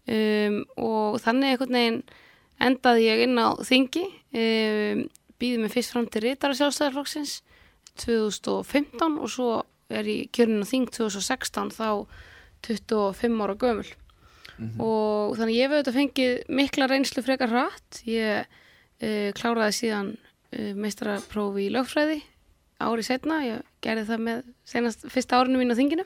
[0.09, 2.01] um, og þannig einhvern veginn
[2.61, 5.05] endaði ég inn á þingi um,
[5.41, 7.39] býði mig fyrst fram til Ritara sjálfstæðarflokksins
[8.01, 9.49] 2015 og svo
[9.91, 12.05] er ég kjörnin á þing 2016 þá
[12.67, 13.89] 25 ára gömul.
[14.57, 14.81] Mm -hmm.
[14.85, 18.03] og þannig ég hef auðvitað fengið mikla reynslu frekar hratt.
[18.05, 20.17] Ég uh, kláraði síðan
[20.53, 22.21] uh, meistaraprófi í lögfræði
[22.81, 26.05] ári setna, ég gerði það með senast fyrsta árinu mín á þinginu.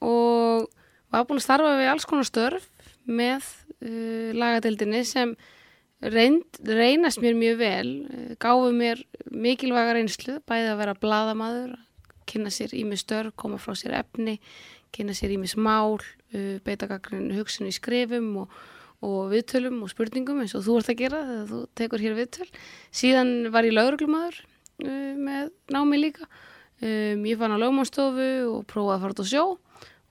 [0.00, 0.68] Og
[1.12, 2.68] var búin að starfa við alls konar störf
[3.04, 3.44] með
[3.82, 5.36] uh, lagadeildinni sem
[6.02, 11.74] reynd, reynast mér mjög vel, uh, gáði mér mikilvæga reynslu, bæði að vera bladamadur,
[12.28, 14.38] kynna sér ími störf, koma frá sér efni,
[14.94, 18.62] kynna sér ími smál, uh, beita gaggrinu hugsun í skrifum og,
[19.02, 22.48] og viðtölum og spurningum eins og þú ert að gera þegar þú tekur hér viðtöl.
[22.94, 26.30] Síðan var ég lauruglumadur uh, með námi líka.
[26.82, 29.42] Um, ég fann á lögmannstofu og prófaði að fara út á sjó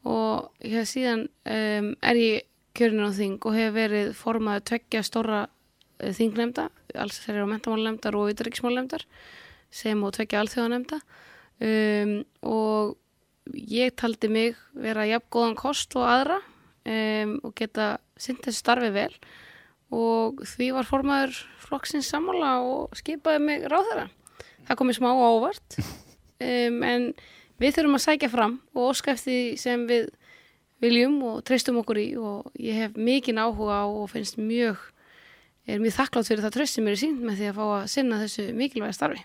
[0.07, 2.45] og hér síðan um, er ég
[2.79, 5.49] kjörinu á þing og hef verið formaði tveggja stóra uh,
[6.01, 9.05] þingnemnda alls þeirra á mentamálunemndar og ytterriksmálunemndar
[9.71, 10.99] sem og tveggja alþjóðanemnda
[11.63, 12.15] um,
[12.47, 12.97] og
[13.55, 16.39] ég taldi mig vera jafn góðan kost og aðra
[16.85, 19.13] um, og geta synd þessu starfi vel.
[19.91, 24.07] Og því var formaður flokksins sammála og skipaði mig ráð þeirra.
[24.69, 27.11] Það komi smá ávart um, en
[27.61, 30.09] við þurfum að sækja fram og því sem við
[30.81, 34.79] viljum og treystum okkur í og ég hef mikinn áhuga og finnst mjög,
[35.67, 37.87] er mjög þakklátt fyrir það tröst sem er í sín með því að fá að
[37.93, 39.23] sinna þessu mikilvæga starfi.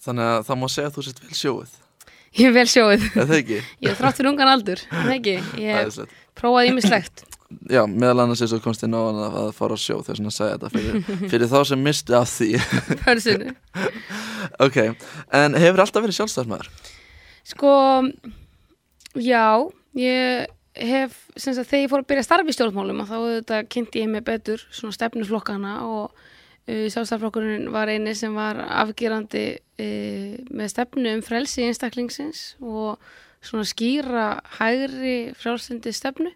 [0.00, 1.72] Þannig að það má segja að þú sést vel sjóið.
[2.38, 3.04] Ég er vel sjóið.
[3.10, 3.58] Er það ekki?
[3.84, 5.34] Ég er þrátt fyrir ungan aldur, það ekki?
[5.60, 6.14] Ég hef Æðislegt.
[6.40, 7.24] prófað ímislegt.
[7.74, 10.22] Já, meðal annars eins og komst inn á hann að að fara á sjó þess
[10.22, 11.00] að segja þetta fyrir,
[11.32, 12.50] fyrir þá sem misti af því
[13.02, 13.54] Pörsinu.
[14.62, 14.78] Ok,
[15.34, 16.70] en hefur alltaf verið sjálfstæðsmaður?
[17.50, 17.72] Sko,
[19.18, 19.44] já,
[19.98, 20.46] ég
[20.76, 24.04] hef, sem sagt, þegar ég fór að byrja að starfa í stjórnmálum þá þetta kynnti
[24.04, 30.72] ég mig betur svona stefnuflokkana og uh, sjálfstæðarflokkurinn var eini sem var afgerandi uh, með
[30.74, 33.00] stefnu um frelsi einstaklingsins og
[33.42, 34.26] svona skýra
[34.58, 36.32] hægri frjálsindi stefnu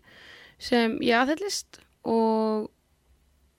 [0.62, 2.70] sem ég aðhyllist og,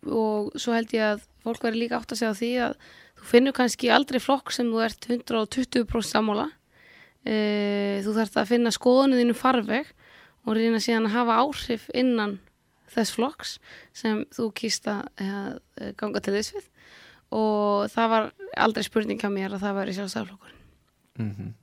[0.09, 2.77] og svo held ég að fólk veri líka átt að segja því að
[3.19, 6.47] þú finnur kannski aldrei flokk sem þú ert 120% sammála.
[7.25, 7.35] E,
[8.05, 9.91] þú þarf að finna skoðunni þínu farveg
[10.45, 12.37] og reyna síðan að hafa áhrif innan
[12.95, 13.57] þess flokks
[13.97, 16.67] sem þú kýst að e, ganga til þess við
[17.35, 18.27] og það var
[18.61, 20.61] aldrei spurning hjá mér að það væri sjálfstæðarflokkurinn
[21.15, 21.53] Mm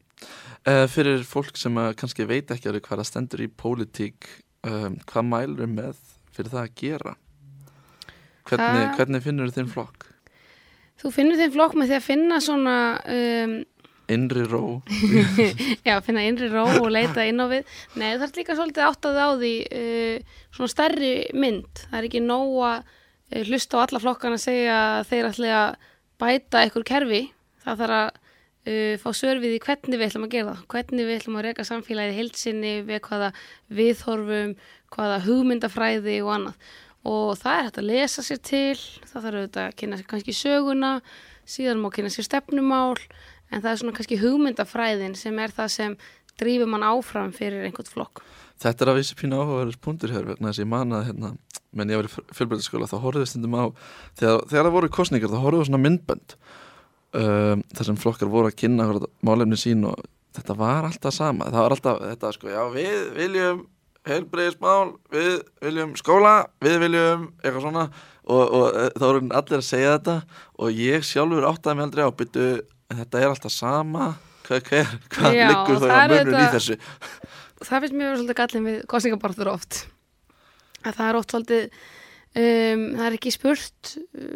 [0.68, 4.29] uh, fyrir fólk sem kannski veit ekki alveg hvað það stendur í pólitík
[4.68, 5.99] um, hvað mælur með
[6.33, 7.14] fyrir það að gera?
[8.49, 10.09] Hvernig, Það- hvernig finnur þinn flokk?
[11.03, 12.77] Þú finnur þinn flokk með því að finna svona
[13.11, 13.55] um,
[14.12, 14.62] Innri ró
[15.88, 17.68] Já, finna innri ró og leita inn á við.
[17.96, 21.85] Nei, það er líka svolítið áttað á því uh, svona stærri mynd.
[21.88, 25.55] Það er ekki nóg að uh, hlusta á alla flokkana að segja að þeir ætli
[25.59, 25.88] að
[26.22, 27.22] bæta einhver kerfi.
[27.64, 30.62] Það þarf að uh, fá sörfið í hvernig við ætlum að gera það.
[30.77, 33.35] Hvernig við ætlum að reyka samfélagið heilsinni við hvaða
[33.81, 34.57] viðhorfum,
[34.92, 36.72] hvaða hugmyndafræði og annað.
[37.03, 40.90] Og það er hægt að lesa sér til, það þarf að kynna sér kannski söguna,
[41.51, 43.01] síðan má kynna sér stefnumál,
[43.52, 45.96] en það er svona kannski hugmyndafræðin sem er það sem
[46.40, 48.22] drífur mann áfram fyrir einhvern flokk.
[48.62, 51.32] Þetta er að vísi pínu áhugaverðis punktur hér vegna þess að ég man að hérna,
[51.76, 53.64] menn ég var í fjölbreytaskóla þá horfðu stundum á
[54.20, 56.34] þegar, þegar það voru kostningar þá horfðu svona myndbönd
[57.18, 58.88] um, þar sem flokkar voru að kynna
[59.24, 60.00] málefni sín og
[60.36, 63.64] þetta var alltaf sama það var alltaf þetta sko, já við viljum
[64.08, 67.84] heilbreyðismál, við viljum skóla, við viljum eitthvað svona
[68.22, 70.16] og, og e, þá voru allir að segja þetta
[70.58, 72.46] og ég sjálfur áttaði mig aldrei á byttu,
[73.00, 74.12] þetta er alltaf sama
[74.46, 76.78] hvað, hvað, hvað Já, liggur það á er munur í þessu
[77.62, 79.83] Það finnst mér vera svolítið gallin við kostningabarður oft.
[80.83, 81.76] Að það er oft svolítið,
[82.42, 83.92] um, það er ekki spurt,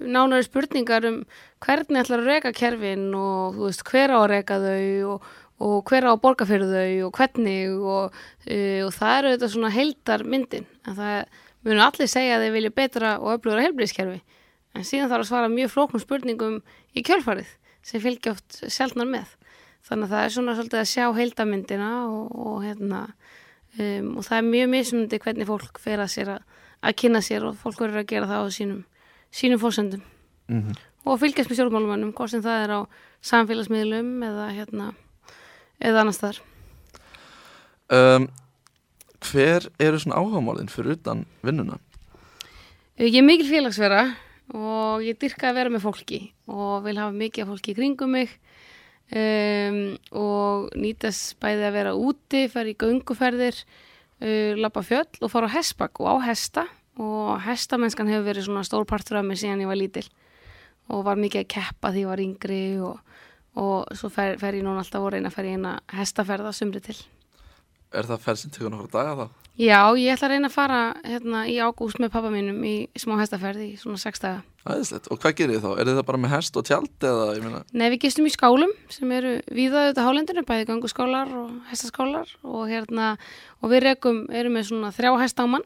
[0.07, 1.19] nánari spurningar um
[1.65, 5.27] hvernig ætlar að reka kerfin og þú veist hver á að reka þau og,
[5.67, 9.53] og hver á að borga fyrir þau og hvernig og, uh, og það eru þetta
[9.57, 10.71] svona heildar myndin.
[10.87, 14.23] En það munu allir segja að þeir vilja betra og öflugra helbriðskerfi.
[14.77, 16.61] En síðan þarf að svara mjög flóknum spurningum
[16.95, 17.49] í kjölfarið
[17.87, 19.37] sem fylgja oft sjálfnar með.
[19.87, 23.05] Þannig að það er svona svolítið að sjá heildamyndina og, og hérna
[23.79, 27.47] um, og það er mjög mismunandi hvernig fólk fer að sér að, að kynna sér
[27.47, 28.83] og fólk verður að gera það á sínum,
[29.31, 30.03] sínum fórsöndum
[30.51, 32.81] mm og að fylgjast með stjórnmálumannum, hvort sem það er á
[33.31, 34.89] samfélagsmiðlum eða hérna
[35.79, 36.41] eða annars þar.
[37.95, 38.29] um,
[39.27, 41.79] Hver eru svona áhagamálinn fyrir utan vinnuna?
[42.99, 44.03] Ég er mikil félagsvera
[44.55, 48.35] og ég dyrka að vera með fólki og vil hafa mikið fólki í kringum mig
[49.11, 49.81] um,
[50.15, 53.59] og nýtast bæði að vera úti, fara í gönguferðir,
[54.23, 58.65] uh, lappa fjöll og fara á hestbakk og á hesta og hestamennskan hefur verið svona
[58.65, 60.07] stór partur af mér síðan ég var lítil
[60.93, 63.19] og var mikið að keppa því ég var yngri og,
[63.59, 66.97] og svo fer, fer ég núna alltaf reyna að fer ég eina hestaferða sumri til.
[67.95, 69.43] Er það ferð sem tekur nokkra daga þá?
[69.57, 73.15] Já, ég ætla að reyna að fara hérna, í ágúst með pappa mínum í smá
[73.23, 74.43] hestaferð í svona sex daga.
[74.67, 75.71] Æðislegt, og hvað gerir þið þá?
[75.81, 79.15] Er það bara með hest og tjald eða, meina, Nei, við gistum í skálum sem
[79.17, 83.15] eru víða auðvitað hálendinu, bæði ganguskálar og hestaskálar og hérna,
[83.63, 85.65] og við rekum, erum með svona þrjá mann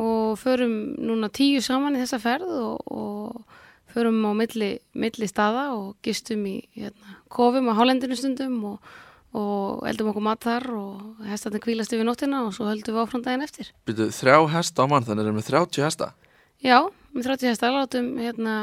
[0.00, 3.44] og förum núna tíu saman í þessa ferð og, og
[3.94, 8.94] förum á milli, milli staða og gistum í hérna, kofum á hálendinu stundum og,
[9.34, 13.24] og eldum okkur mat þar og hestarnir kvílast yfir nóttina og svo höldum við áfram
[13.24, 13.72] daginn eftir.
[13.88, 16.12] byrju þrjá hesta á mann, þannig erum við 30 hesta?
[16.64, 16.78] Já,
[17.12, 18.54] með 30 hesta látum hérna,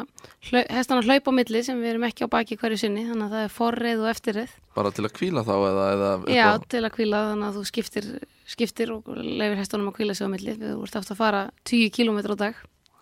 [0.50, 3.36] hlau, hestana hlaupa á milli sem við erum ekki á baki hverju sinni þannig að
[3.36, 6.94] það er forreið og eftirreið Bara til að kvíla þá eða, eða Já, til að
[6.96, 8.06] kvíla þannig að þú skiptir,
[8.48, 10.54] skiptir og leifir hestunum að kvíla sig á milli.
[10.56, 12.62] Við vorum aftur að fara 10 km á dag.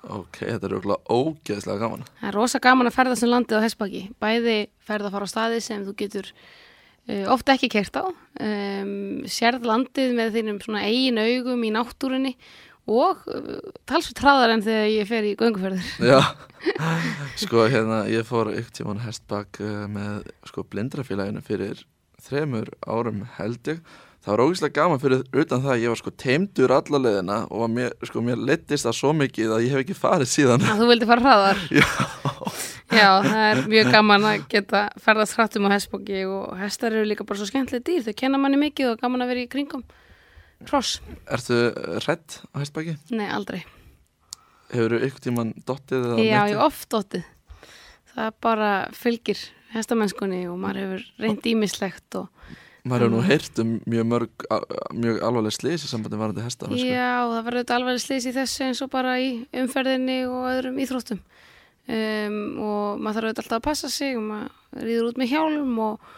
[0.10, 2.08] Ok, þetta er okkur ógeðslega gaman.
[2.22, 4.02] Það er rosa gaman að ferða sem landið á hestbaki.
[4.18, 6.32] Bæði ferða að fara á staði sem þú getur
[7.34, 8.06] ofta ekki kert á.
[8.40, 12.36] Um, sérð landið með þínum svona eigin augum í náttúrunni
[12.90, 16.20] og uh, talsveit hraðar en þegar ég fer í gönguferður Já,
[17.38, 21.84] sko hérna ég fór ykkur tíman hestbak uh, með sko blindrafélaginu fyrir
[22.24, 23.82] þremur árum held ég.
[24.20, 27.70] Það var ógeðslega gaman fyrir utan það að ég var sko teimdur alla leðina og
[27.72, 30.66] mér, sko, mér lettist það svo mikið að ég hef ekki farið síðan.
[30.68, 31.62] Að þú vildi fara hraðar.
[31.80, 31.88] Já,
[32.90, 37.26] Já, það er mjög gaman að geta ferðast hrattum á hestbóki og hestar eru líka
[37.28, 39.84] bara svo skemmtileg dýr, þau kenna manni mikið og gaman að vera í kringum.
[40.68, 40.98] Hross,
[41.30, 41.60] ertu
[42.06, 42.98] rætt á hestbaki?
[43.14, 43.62] nei aldrei.
[44.74, 47.28] Hefur þú ykkur tíman dottið Já, ég oft óttið
[48.14, 49.40] það bara fylgir
[49.74, 52.28] hestamennskunni og maður hefur reynd ímislegt og
[52.88, 54.46] Maður hefur nú heyrt um mjög mörg
[54.96, 56.70] mjög alvarleg slís í sambandi varandi hesta.
[56.80, 61.20] Já, það verður alveg slýs í þessu eins og bara í umferðinni og öðrum íþróttum
[61.90, 66.10] um, og maður þarf alltaf að passa sig og maður rýður út með hjálm og,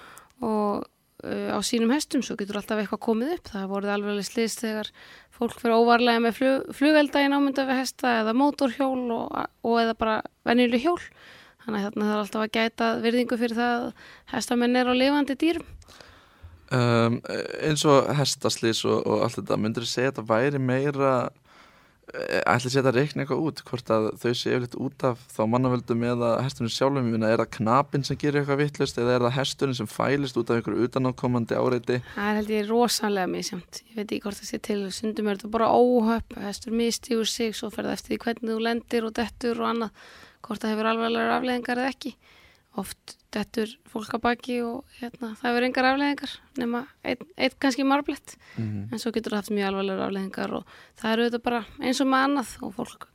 [0.43, 0.85] og
[1.23, 3.51] uh, á sínum hestum svo getur alltaf eitthvað komið upp.
[3.53, 4.91] Það voruð alveg slýs þegar
[5.35, 9.97] fólk fyrir óvarlega með flug, flugelda í námynda við hesta eða mótorhjól og, og eða
[9.97, 10.99] bara venjuleg hjól.
[11.61, 15.37] Þannig að þarna þarf alltaf að gæta virðingu fyrir það að hestamenn er á lifandi
[15.37, 15.67] dýrum.
[16.71, 17.17] Um,
[17.59, 21.11] eins og hestaslís og, og allt þetta, myndur þú segja að þetta væri meira
[22.11, 26.01] ætli að setja reikna eitthvað út hvort að þau séu yfirleitt út af þá mannavöldum
[26.09, 29.35] eða hestunum sjálfum ég minna, er það knapinn sem gerir eitthvað vittlust eða er það
[29.37, 33.81] hesturinn sem fælist út af einhverju utanákomandi áreiti Það er held ég rosalega misjamt.
[33.87, 37.55] Ég veit ekki hvort það sé til, stundum er þetta bara óhöpp, hestur mistígur sig,
[37.55, 40.05] svo fer það eftir því hvernig þú lendir og dettur og annað,
[40.43, 42.15] hvort það hefur alveglega afleðingar eða ekki.
[42.79, 47.83] Oft dettur fólk að baki og hérna, það hefur engar afleðingar, nema einn ein kannski
[47.87, 48.85] marblett, mm.
[48.91, 52.09] en svo getur það haft mjög alveglega afleðingar og það eru þetta bara eins og
[52.11, 53.09] með annað og fólk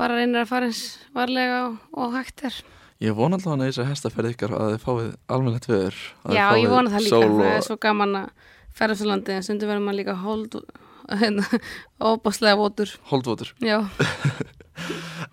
[0.00, 0.82] bara reynir að fara eins
[1.16, 2.60] varlega og, og hægt er.
[3.00, 6.00] Ég vona alltaf að þess að hestaferð ykkar að þið fáið almennlegt viður
[6.36, 9.36] Já, ég vona það líka, sól það er og, svo gaman að ferðast á landi
[9.36, 10.58] en stundum verður maður líka hold
[12.10, 13.78] óbáslega votur holdvotur Já,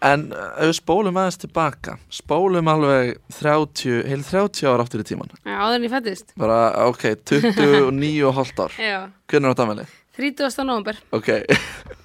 [0.07, 5.07] En uh, ef við spólum aðeins tilbaka spólum alveg 30, heil 30 ára áttur í
[5.07, 6.57] tíman Já, áður en ég fættist bara,
[6.89, 8.99] ok, 29 og hálft ár Já,
[9.31, 9.87] Hvernig er þetta aðmæli?
[10.17, 10.63] 30.
[10.65, 11.27] november, Ok,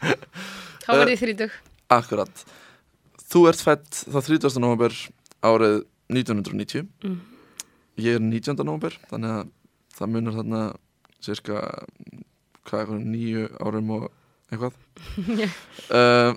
[0.84, 1.54] þá verði ég 30
[1.98, 2.44] akkurat
[3.32, 4.58] Þú ert fætt þá 30.
[4.60, 4.96] november
[5.44, 5.78] árið
[6.12, 7.20] 1990 Mm.
[8.00, 8.56] Ég er 19.
[8.64, 9.50] november þannig að
[9.98, 10.60] það munur þarna
[11.22, 11.58] cirka
[12.64, 14.06] hvað, eitthvað, nýju árum og
[14.52, 14.76] eitthvað
[15.98, 16.32] uh,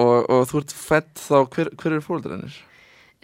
[0.00, 2.56] og, og þú ert fætt þá, hver, hver eru fóreldreinir?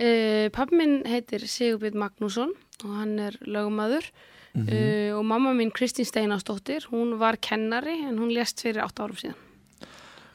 [0.00, 2.52] uh, Pappi minn heitir Sigurbjörn Magnússon
[2.84, 4.06] og hann er lögumadur
[4.50, 9.04] Mm uh, og mamma mín Kristín Steinastóttir hún var kennari en hún lést fyrir 8
[9.04, 9.36] árum síðan.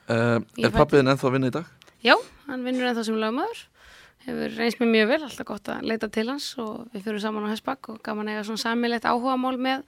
[0.07, 1.65] Uh, Er pappiðin ennþá að vinna í dag?
[1.99, 2.15] Já,
[2.47, 3.65] hann vinnur ennþá sem lögumadur
[4.25, 7.43] hefur reynst mér mjög vel, alltaf gott að leita til hans og við fyrir saman
[7.43, 9.83] á Hesbakk og gaman eiga svona samilegt áhugamál með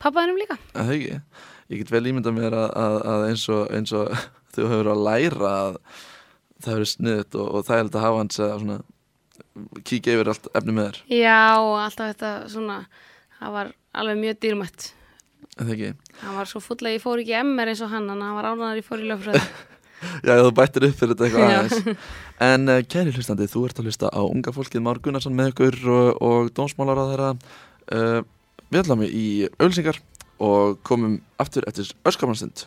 [0.00, 0.56] pappaðinum líka.
[0.72, 1.20] Að það ekki?
[1.68, 4.16] Ég get vel ímynda mér að, að, að eins, og, eins og
[4.56, 5.78] þú hefur að læra að
[6.64, 8.78] það hefur sniðut og, og það er að hafa hans að svona
[9.86, 11.00] kíkja yfir allt efni með þér.
[11.16, 12.82] Já, alltaf þetta svona
[13.38, 14.90] það var alveg mjög dýrmætt.
[15.56, 15.94] Það ekki?
[16.20, 18.80] Hann var svo fulla, ég fór ekki MR eins og hann en hann var ánæður,
[18.80, 19.40] ég fór í lögfröð
[20.26, 22.08] Já, þú bættir upp fyrir þetta eitthvað aðeins.
[22.44, 25.78] En uh, kæri hlustandi, þú ert að hlusta á unga fólkið Már Gunnarsson með ykkur
[25.88, 28.18] og, og dómsmálar á þeirra uh,
[28.68, 29.26] Við ætlum í
[29.62, 30.02] ölsingar
[30.42, 32.66] og komum aftur eftir öskamanstund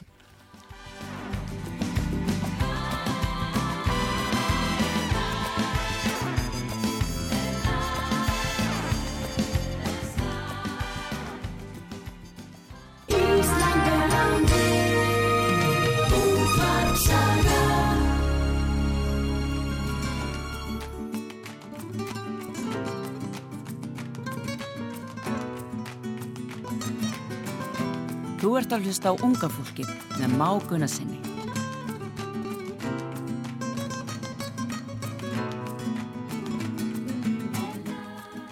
[28.60, 31.20] ert að hlusta á unga fólkið með Má Gunnarsinni.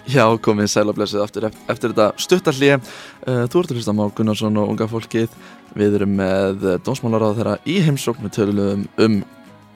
[0.08, 4.62] Já, komið sælablesið aftur eftir þetta stuttarlið uh, Þú ert að hlusta á Már Gunnarsson
[4.62, 5.34] og unga fólkið.
[5.76, 8.24] Við erum með uh, dómsmálar á þeirra í heimsókn.
[8.30, 9.20] Við töluðum um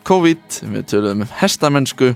[0.08, 2.14] COVID, við töluðum um hestamennsku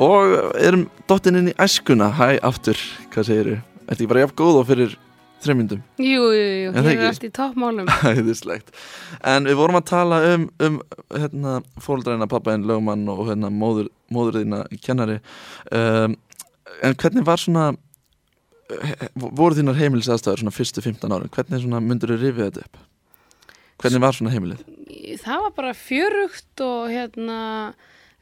[0.00, 2.08] og erum dottin inn í æskuna.
[2.16, 2.80] Hæ, aftur,
[3.12, 3.60] hvað segirðu?
[3.84, 4.96] Ertu ekki bara jafn góð og fyrir
[5.44, 7.88] þreymyndum Jú, jú, jú, hér er allt í toppmálum.
[8.10, 8.72] Æðislegt.
[9.26, 10.80] En við vorum að tala um, um
[11.14, 15.20] hérna, fóreldræna, pappaðinn, lögumann og hérna, móður, móðurðina kennari.
[15.72, 16.18] Um,
[16.80, 17.64] En hvernig var svona
[18.70, 21.32] he- voru þínar heimilisaðstæður svona fyrstu 15 árin?
[21.34, 22.78] Hvernig myndur þau rifið þetta upp?
[23.82, 24.62] Hvernig var svona heimilið?
[25.20, 27.40] Það var bara fjörugt og hérna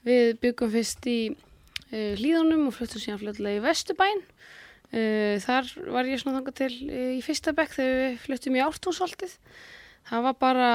[0.06, 4.24] við byggum fyrst í uh, hlýðunum og fluttum síðan fljóðlega í Vesturbæn
[5.44, 9.34] þar var ég svona þangað til uh, í fyrsta bekk þegar við fluttum í ártúnsoltið
[10.08, 10.70] það var bara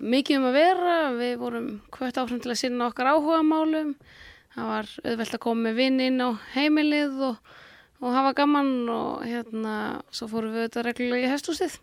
[0.00, 0.96] mikið um að vera.
[1.18, 3.94] Við vorum hvert áfram til að sinna okkar áhuga málum
[4.54, 7.52] það var auðvelt að koma með vinn inn á heimilið og,
[8.00, 9.74] og hafa gaman og hérna
[10.08, 11.76] svo fórum við þetta reglulega í hestúsið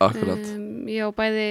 [0.00, 0.46] Akkurat.
[0.54, 1.48] Um, ég á bæði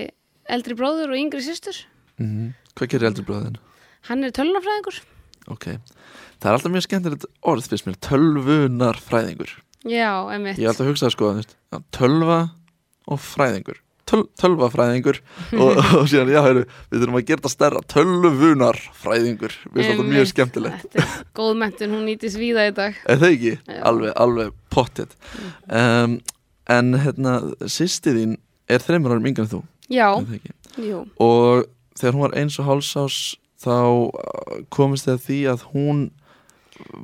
[0.50, 1.84] eldri bróður og yngri systur.
[2.18, 3.60] Mm Hvað gerir eldri bróðin?
[4.08, 5.02] hann er tölunafræðingur
[5.48, 5.68] Ok,
[6.40, 9.54] það er alltaf mjög skemmtilegt orð fyrst mér, tölvunarfræðingur.
[9.88, 12.40] Já, emmitt Ég er alltaf að hugsa sko, já, tölva
[13.10, 13.80] og fræðingur.
[14.10, 15.20] Töl, tölvafræðingur.
[15.62, 17.82] Og, og síðan, já, heru, við þurfum að gera þetta stærra.
[17.94, 19.54] Tölvunarfræðingur.
[19.70, 20.88] Við erum alltaf mjög skemmtilegt.
[20.96, 22.98] Þetta er góð mentin, hún nýtist víða í dag.
[23.06, 23.54] Er það ekki?
[23.70, 23.80] Já.
[23.92, 25.14] Alveg, alveg pottet.
[25.70, 26.18] Um,
[26.70, 28.36] En hérna, sýsti þín
[28.70, 29.60] er þreymur árum yngre en þú.
[29.90, 31.64] Já, það jú, Og
[31.98, 33.16] þegar hún var eins og hálsás
[33.60, 36.04] þá uh, komist þið að því að hún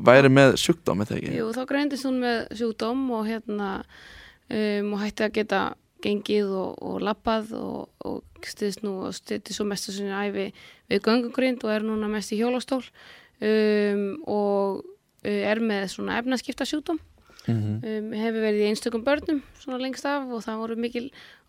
[0.07, 1.33] væri með sjúkdóm, það ekki?
[1.39, 5.63] jú, þá greindist hún með sjúkdóm og hérna um, og hætti að geta
[6.05, 10.47] gengið og, og lappað og, og stiðist nú og stiðti svo mest að sinni æfi
[10.91, 16.67] við göngugrind og er núna mest í hjólastól um, og uh, er með svona efnaskipta
[16.69, 17.01] sjúkdóm
[17.45, 21.03] Mm um, hefur verið í einstökum börnum svona lengst af og það voru mikil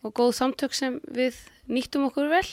[0.05, 1.39] og góð samtök sem við
[1.73, 2.45] nýttum okkur vel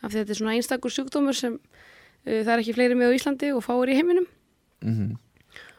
[0.00, 3.16] af því þetta er svona einstakur sjúkdómur sem uh, það er ekki fleiri með á
[3.18, 4.26] Íslandi og fáir í heiminum.
[4.80, 5.16] -hmm.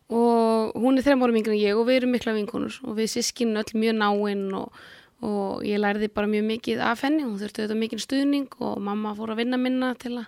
[0.09, 3.07] og hún er þreim árum yngri en ég og við erum mikla vinkonur og við
[3.15, 4.73] sískinn öll mjög náinn og,
[5.21, 7.23] og ég lærði bara mjög mikið af henni.
[7.23, 10.25] Hún þurfti auðvitað mikið stuðning og mamma fór að vinna minna til að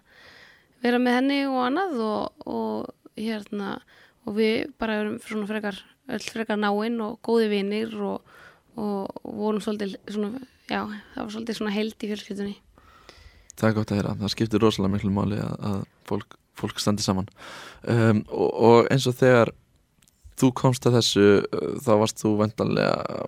[0.81, 3.81] vera með henni og annað og, og hérna
[4.25, 5.79] og við bara erum svona frekar
[6.11, 8.35] öll frekar náinn og góði vinir og,
[8.75, 10.81] og, vorum svolítið svona, já,
[11.13, 12.55] það var svolítið svona held í fjölskyldunni
[13.59, 17.03] Það er gott að heyra, það skiptir rosalega miklu máli að, að fólk, fólk standi
[17.05, 17.27] saman.
[17.85, 19.51] Um, og, og eins og þegar
[20.41, 23.27] þú komst að þessu uh, þá varst þú vendanlega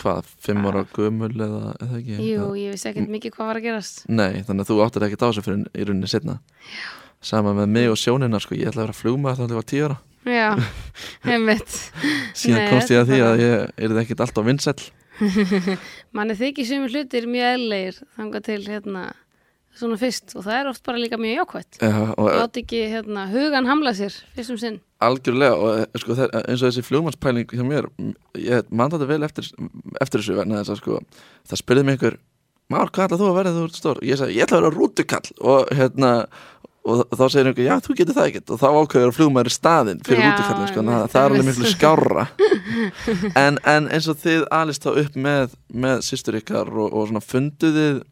[0.00, 2.16] hvað, fimm ára gömul eða, eða ekki?
[2.24, 4.00] Jú, Það- ég vissi ekkert mikið hvað var að gerast.
[4.08, 6.38] Nei, þannig að þú áttir ekkert á þessu fyrir í rauninni setna
[7.28, 9.68] Sama með mig og sjónina sko, ég ætla að vera flugmaður þannig að ég var
[9.72, 9.96] tíu ára.
[10.28, 10.48] Já,
[11.34, 11.76] einmitt.
[12.38, 13.54] Síðan Nei, komst ég að því að ég
[13.88, 14.84] er ekkert alltaf vinsæll.
[16.14, 19.02] Manni þykir sumir hlutir mjög eðlegir þangað til hérna
[19.78, 21.80] svona fyrst og það er oft bara líka mjög jákvætt.
[21.82, 24.80] Já, og láti ekki hérna hugan hamla sér fyrst um sinn.
[25.04, 27.90] Algjörlega og eh, sko, það, eins og þessi flugmannspæling hjá mér,
[28.42, 29.50] ég man þetta vel eftir,
[30.02, 31.02] eftir þessu vegna þess að sko,
[31.48, 32.18] það spurði mig einhver
[32.68, 33.98] Már, hvað ætlað þú að verða þú ert stór?
[34.04, 35.30] Ég sagði, ég ætla að vera rútukall.
[35.40, 36.10] Og hérna
[36.88, 38.52] og þá segir einhver, já, þú getur það ekkert.
[38.52, 42.26] Og þá ákveður í staðinn fyrir rútukallin sko, það, er alveg miklu skárra.
[43.38, 47.24] En, en eins og þið alist þá upp með, með systur ykkar og, og svona
[47.24, 48.02] funduðið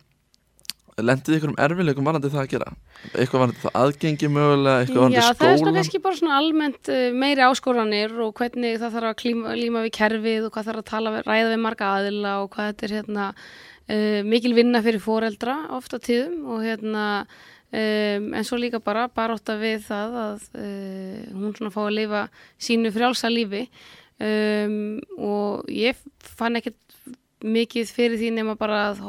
[1.04, 2.70] lendið ykkur um erfileikum varandi það að gera?
[3.12, 6.38] Eitthvað varandi það aðgengi mögulega eitthvað varandi Já, það er svona skólan kannski bara svona
[6.40, 10.70] almennt uh, meiri áskoranir og hvernig það þarf að klíma, líma við kerfið og hvað
[10.70, 14.82] þarf að tala ræða við marga aðila og hvað þetta er hérna uh, mikil vinna
[14.86, 17.04] fyrir foreldra ofta tíðum og hérna
[17.76, 22.26] um, en svo líka bara baróta við það að uh, hún svona fá að lifa
[22.56, 23.66] sínu frjálsa lífi.
[24.16, 26.85] Um, og ég fann ekkert
[27.46, 29.02] mikið fyrir því nema bara að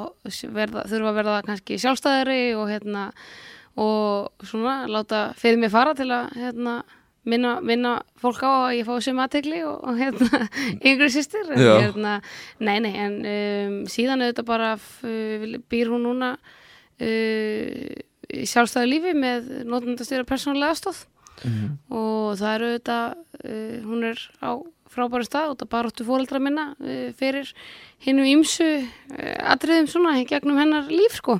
[0.53, 3.07] verða, þurfa að verða kannski sjálfstæðari og hérna
[3.77, 6.77] og svona láta fyrir mig fara til að hérna
[7.27, 10.47] minna, minna fólk á að ég fái sem aðtegli og, og hérna
[10.87, 12.13] yngri sýstir en hérna,
[12.63, 14.71] nei nei en um, síðan auðvitað bara
[15.69, 17.99] býr hún núna uh,
[18.47, 21.05] sjálfstæðu lífi með notendastýra persónulega aðstóð
[21.37, 21.65] Mhm.
[21.93, 23.11] og það eru auðvitað
[23.45, 24.49] uh, hún er á
[24.91, 27.49] frábæri stað og það bara áttu fóreldra minna uh, fyrir
[28.05, 31.37] hinnum ímsu uh, atriðum svona gegnum hennar líf sko.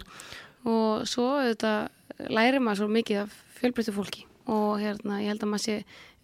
[0.68, 4.26] Og svo auðvitað læri maður svo mikið af fjölbreyttu fólki.
[4.52, 5.78] Og hérna ég held að maður sé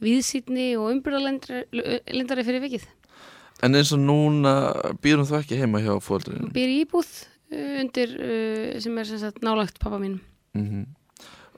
[0.04, 2.90] viðsýtni og umbyrðalindari fyrir vikið.
[3.64, 4.56] En eins og núna
[5.04, 7.14] býrum þú ekki heima hjá fóldurinn býr íbúð
[7.54, 8.18] uh, undir
[8.84, 10.20] sem er sem sagt nálagt pappa mínum.
[10.58, 10.84] Mm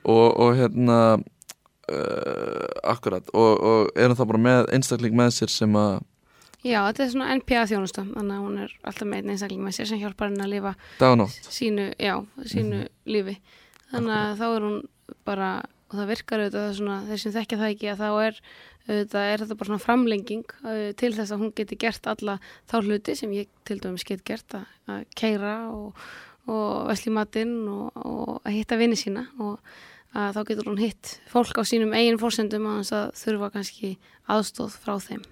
[0.05, 0.97] og, og hérna
[1.91, 2.65] uh,
[2.95, 3.29] akkurat.
[3.33, 6.03] Og, og erum það bara með einstakling með sér sem að
[6.65, 9.89] Já, þetta er svona NPA þjónusta þannig að hún er alltaf með einstakling með sér
[9.91, 10.71] sem hjálpar henni að lifa
[11.53, 12.15] sínu, já,
[12.49, 13.35] sínu lífi.
[13.91, 14.79] Þannig að þá er hún
[15.27, 15.49] bara
[15.85, 18.39] og það virkar auðvitað svona, þeir sem þekkja það ekki að þá er,
[18.85, 22.37] auðvitað, er þetta bara svona framlenging uh, til þess að hún geti gert alla
[22.71, 26.05] þá hluti sem ég til dæmis get gert að, að keira og,
[26.49, 29.59] og vesli matinn og, og að hitta vinni sína og
[30.15, 33.95] að þá getur hún hitt fólk á sínum eigin fórsendum að þurfa kannski
[34.31, 35.23] aðstóð frá þeim.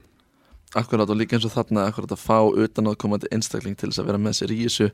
[0.73, 4.07] Akkurát og líka eins og þarna akkurát að fá utan til einstakling til þess að
[4.09, 4.89] vera með sér í þessu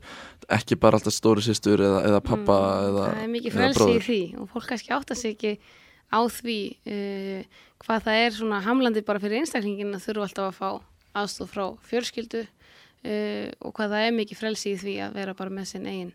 [0.52, 4.02] ekki bara alltaf stóri sýstur eða, eða pappa mm, eða Það er mikið frelsi í
[4.04, 5.54] því og fólk kannski átt að segja ekki
[6.12, 6.58] á því
[6.92, 11.52] uh, hvað það er svona hamlandi bara fyrir einstaklingin að þurfu alltaf að fá aðstóð
[11.54, 15.72] frá fjörskildu uh, og hvað það er mikið frelsi í því að vera bara með
[15.72, 16.12] sinn eigin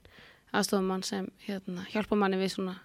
[0.55, 2.77] aðstofmann sem hérna, hjálpa manni við svona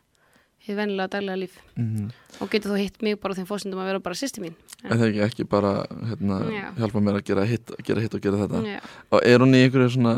[0.67, 1.55] hefur vennilega daglega líf.
[1.77, 2.11] Mm -hmm.
[2.41, 4.55] og getur þú hitt mig bara þeim fórsendum að vera bara sýsti mín.
[4.85, 6.37] En það ekki, ekki bara hérna,
[6.77, 8.63] hjálpa mér að gera hitt, gera hitt og gera þetta?
[8.65, 8.81] Já.
[9.11, 10.15] og er hún í einhverju svona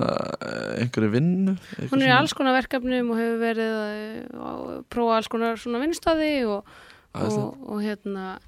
[0.78, 1.56] einhverju vinnu?
[1.90, 3.72] Hún er í alls konar verkefnum og hefur verið
[4.34, 6.64] að prófa alls konar svona vinnstadi og,
[7.14, 8.38] og, og hérna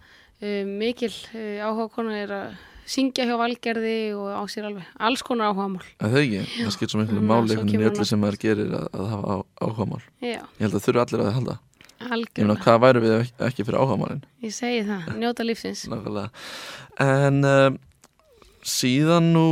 [0.43, 2.55] um, mikil uh, áhuga konar er að
[2.87, 5.85] syngja hjá valgerði og á sér alveg alls konar áhugamál.
[5.99, 9.07] Það er ekki, það skilt svo miklu máli í öllu sem maður gerir að, að
[9.15, 10.03] hafa áhugamál.
[10.21, 11.57] Ég held að þurfu allir að það halda
[12.03, 12.61] Algjörlega.
[12.65, 13.15] Hvað væru við
[13.47, 14.25] ekki fyrir áhagamálinn?
[14.45, 15.85] Ég segi það, njóta lífsins.
[15.93, 16.29] Nákvæmlega.
[17.05, 17.69] En uh,
[18.67, 19.47] síðan nú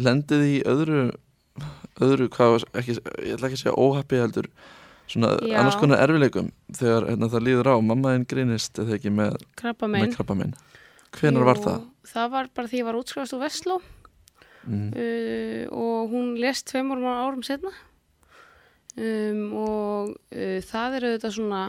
[0.00, 1.06] lendið í öðru,
[2.02, 4.50] öðru hvað, ekki, ég ætla ekki að segja óhappi heldur,
[5.10, 5.56] svona Já.
[5.60, 7.76] annars konar erfileikum þegar hérna, það líður á.
[7.92, 10.54] Mammaðinn grínist eða ekki með krabbamein.
[11.12, 11.88] Hvenar var það?
[12.08, 13.74] Það var bara því ég var útskrafast úr Vestló
[14.64, 14.86] mm.
[14.96, 17.72] uh, og hún lest tveim árum setna
[18.96, 21.62] um, og uh, það er auðvitað svona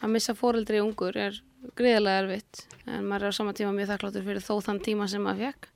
[0.00, 1.38] að missa fóreldri ungur er
[1.78, 5.24] greiðilega erfitt en maður er á sama tíma mjög þakkláttur fyrir þó þann tíma sem
[5.24, 5.70] maður fekk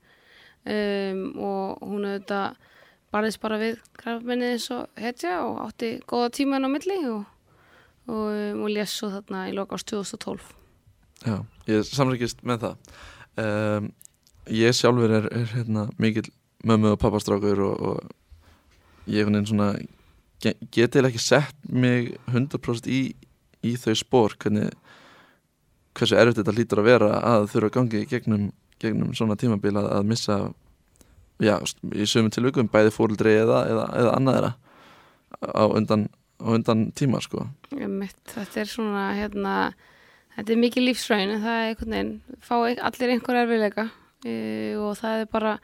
[0.69, 2.59] um, og hún auðvitað
[3.09, 7.25] barðist bara við krafminni eins og hetja og átti góða tíma enn á milli og,
[8.05, 10.55] og, um, og les svo þarna í lokast 2012
[11.19, 12.91] Já, ég samrækist með það.
[13.39, 13.89] Um,
[14.55, 16.29] ég sjálfur er, er hérna, mikil
[16.67, 19.73] mömmu og pappastrákur og, og ég er svona
[20.43, 23.01] getið ekki sett mig 100% í,
[23.65, 24.71] í þau spór hvernig
[25.97, 29.89] hversu erfitt þetta lítur að vera að þurfa að gangi gegnum, gegnum svona tímabil að,
[29.97, 30.39] að missa
[31.43, 31.55] já,
[31.91, 34.53] í sömum tilvíkum bæði fórildri eða, eða, eða annaðra
[35.43, 36.07] á undan,
[36.41, 37.45] á undan tíma sko.
[37.71, 39.55] Mitt, Þetta er svona hérna,
[40.37, 43.87] þetta er mikið lífsræðin það er einhvern veginn, fá allir einhver erfiðleika
[44.23, 44.33] e,
[44.79, 45.57] og það er bara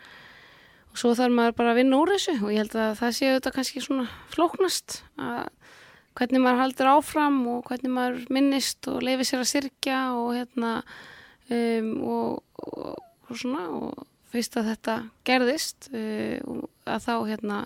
[0.95, 3.31] og svo þarf maður bara að vinna úr þessu og ég held að það séu
[3.33, 5.41] þetta kannski svona flóknast að
[6.15, 10.71] hvernig maður haldur áfram og hvernig maður minnist og leifir sér að sirkja og hérna
[11.51, 12.93] um, og, og,
[13.27, 14.95] og svona og fyrst að þetta
[15.27, 17.59] gerðist um, að þá hérna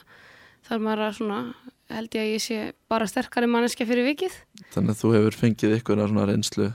[0.66, 1.40] þarf maður að svona
[1.94, 2.60] held ég að ég sé
[2.90, 4.34] bara sterkari manneskja fyrir vikið.
[4.74, 6.72] Þannig að þú hefur fengið ykkur að svona reynslu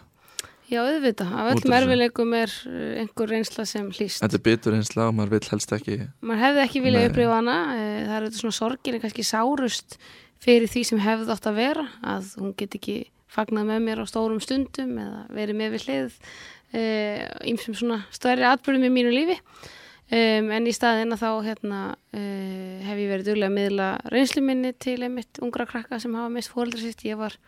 [0.75, 1.33] Já, auðvitað.
[1.39, 4.23] Af öllum erfileikum er eh, einhver reynsla sem hlýst.
[4.23, 5.99] Þetta er bitur reynsla og maður vil helst ekki...
[6.25, 7.59] Maður hefði ekki viljað upplifa hana.
[7.75, 9.99] Eh, það er þetta svona sorgin, kannski sárust
[10.45, 11.87] fyrir því sem hefði átt að vera.
[12.15, 12.99] Að hún get ekki
[13.35, 16.19] fagnað með mér á stórum stundum eða verið með við hlið
[16.75, 19.39] ímsum eh, svona stærri atbyrðum í mínu lífi.
[20.13, 21.79] Um, en í staðina þá hérna,
[22.13, 26.29] uh, hef ég verið duglega að miðla reynslu minni til einmitt ungra krakka sem hafa
[26.35, 27.07] mist fóröldra sitt.
[27.09, 27.39] Ég var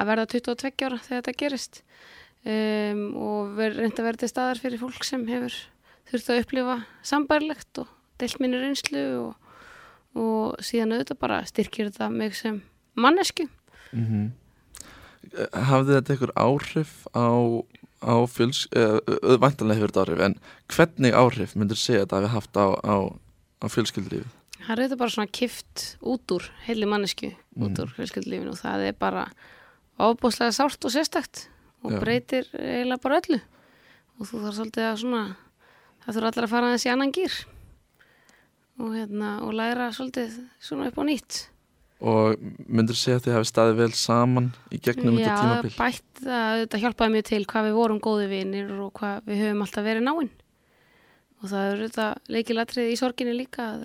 [0.00, 1.82] að verða 22 ára þegar þetta gerist
[2.44, 5.54] um, og reynda að vera til staðar fyrir fólk sem hefur
[6.10, 6.76] þurft að upplifa
[7.06, 9.54] sambærlegt og deilt minni reynslu og,
[10.18, 12.62] og síðan auðvitað bara styrkir þetta mig sem
[12.94, 13.48] mannesku
[13.92, 14.28] mm -hmm.
[15.52, 17.28] Hafði þetta einhver áhrif á,
[18.02, 18.66] á fjöls
[19.38, 22.96] vantanlega hefur þetta áhrif en hvernig áhrif myndur segja þetta að við haft á, á,
[23.60, 24.32] á fjölskyldulífið?
[24.60, 28.80] Það er auðvitað bara svona kift út úr heili mannesku, út úr fjölskyldulífinu og það
[28.88, 29.30] er bara
[29.98, 31.48] ofbúslega sárt og sérstakt
[31.84, 32.00] og Já.
[32.02, 33.40] breytir eiginlega bara öllu
[34.20, 35.22] og þú þarf svolítið að svona
[36.04, 37.38] það þurfa allir að fara þessi annan gýr
[38.80, 41.46] og hérna og læra svolítið svona upp á nýtt
[42.00, 45.72] Og myndur þú segja að þið hafi staðið vel saman í gegnum Já, þetta tímabil?
[45.74, 49.42] Já, bætt að þetta hjálpaði mjög til hvað við vorum góði vinir og hvað við
[49.44, 50.30] höfum alltaf verið náinn
[51.40, 52.06] og það eru þetta
[52.36, 53.84] leikilatrið í sorginni líka að,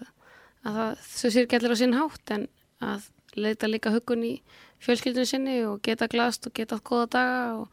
[0.64, 2.48] að það þau sér gætlir á sinn hátt en
[2.84, 4.34] að leita líka hugun í
[4.86, 7.68] fjölskyldinu sinni og geta glast og geta átt goða daga og,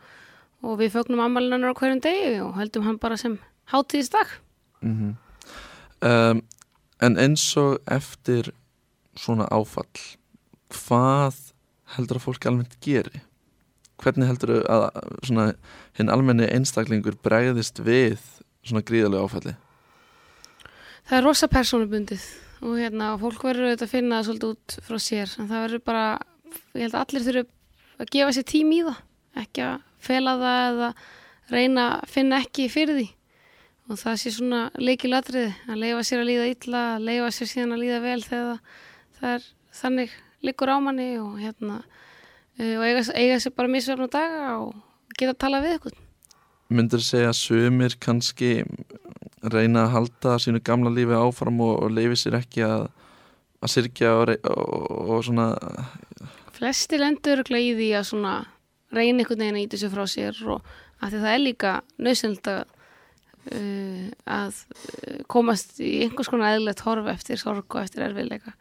[0.63, 3.39] og við fögnum ammalinunar á hverjum degi og heldum hann bara sem
[3.73, 4.39] hátíðisdag
[4.81, 5.15] mm -hmm.
[6.09, 6.43] um,
[7.03, 8.53] En eins og eftir
[9.19, 9.89] svona áfall
[10.71, 11.35] hvað
[11.97, 13.23] heldur að fólk almennt geri?
[14.03, 14.87] Hvernig heldur að
[15.27, 15.49] svona
[15.99, 18.21] hinn almenni einstaklingur bregðist við
[18.63, 19.55] svona gríðarlega áfalli?
[21.09, 22.27] Það er rosa persónubundið
[22.63, 25.85] og hérna fólk verður auðvitað að finna það svolítið út frá sér en það verður
[25.91, 26.07] bara
[26.77, 27.43] ég held að allir þurfu
[28.03, 29.01] að gefa sér tím í það
[29.43, 30.93] ekki að fela það eða
[31.53, 33.09] reyna að finna ekki fyrir því.
[33.91, 37.75] Og það sé svona leikilatriði að leifa sér að líða illa, að leifa sér síðan
[37.77, 38.63] að líða vel þegar
[39.19, 39.49] það er
[39.83, 40.15] þannig
[40.47, 44.73] likur á manni og hérna uh, og eiga, eiga sér bara misverðna daga og
[45.19, 46.01] geta að tala við ykkur.
[46.73, 48.63] Myndur segja að sumir kannski
[49.43, 52.87] reyna að halda sínu gamla lífi áfram og, og leifi sér ekki að
[53.63, 55.47] að sirkja og, og, og svona
[56.63, 58.33] Flesti lendur í því að svona
[58.95, 60.69] reyna einhvern veginn að íta sér frá sér og
[61.03, 62.61] að það er líka nöðsynld að,
[63.57, 64.61] uh, að
[65.33, 68.55] komast í einhvers konar eðlert horf eftir sorg og eftir erfiðleika.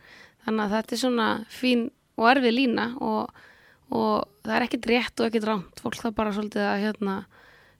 [0.47, 1.83] Þannig að þetta er svona fín
[2.17, 3.43] og erfið lína og,
[3.93, 5.85] og það er ekkit rétt og ekkit rámt.
[5.85, 7.19] Fólk það bara svolítið að hérna,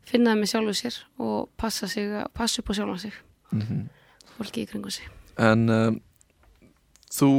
[0.06, 3.18] finna það með sjálfu sér og passa, sig, passa upp á sjálfa sig.
[3.50, 3.84] Mm -hmm.
[4.38, 5.10] Fólki í kringu sig.
[5.42, 6.02] En um,
[7.12, 7.32] þú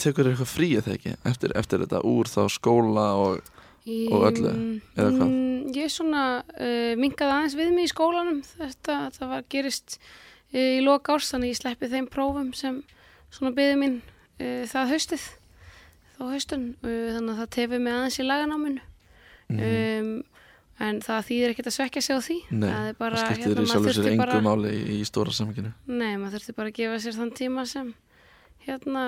[0.00, 1.16] tekur eitthvað frí eða ekki?
[1.28, 3.40] Eftir, eftir þetta úr þá skóla og
[3.88, 4.50] og öllu,
[4.94, 5.26] eða hvað?
[5.26, 8.40] Mm, ég svona uh, mingaði aðeins við mig í skólanum.
[8.58, 12.82] Þetta, það var gerist uh, í loka árs, þannig ég sleppi þeim prófum sem
[13.32, 15.28] svona byði mín uh, það haustið
[16.16, 18.82] þá haustun, þannig að það tefið mig aðeins í laganáminu.
[19.50, 19.62] Mm.
[19.66, 20.10] um,
[20.80, 22.36] en það þýðir ekkert að svekja sig á því.
[22.52, 26.36] Nei, það, skiptir hérna, í sjálfur sér engum máli í, í stóra samkinu Nei, maður
[26.36, 27.90] þurfti bara að gefa sér þann tíma sem
[28.66, 29.04] hérna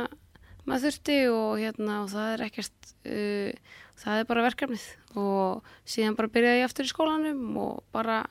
[0.68, 4.86] maður þurfti og hérna og það er ekkert uh, það er bara verkefnið
[5.18, 8.22] og síðan bara byrjaði ég aftur í skólanum og bara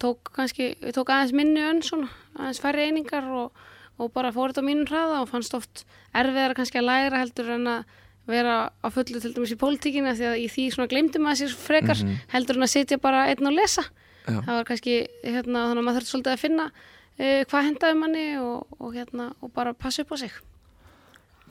[0.00, 3.62] tók kannski, tók aðeins minni önn svona, aðeins færri einingar og,
[3.96, 5.86] og bara fór þetta á mínum hraða og fannst oft
[6.16, 7.96] erfiðar kannski að læra heldur en að
[8.28, 11.54] vera á fullu til dæmis í pólitíkina því að í því svona glemdi maður sér
[11.56, 12.26] frekar mm -hmm.
[12.34, 13.84] heldur en að sitja bara einn og lesa
[14.28, 14.44] Já.
[14.44, 14.94] það var kannski,
[15.24, 16.66] hérna, þannig að maður þurfti svolítið að finna
[17.18, 20.32] uh, hvað hendaði manni og, og hérna, og bara passa upp á sig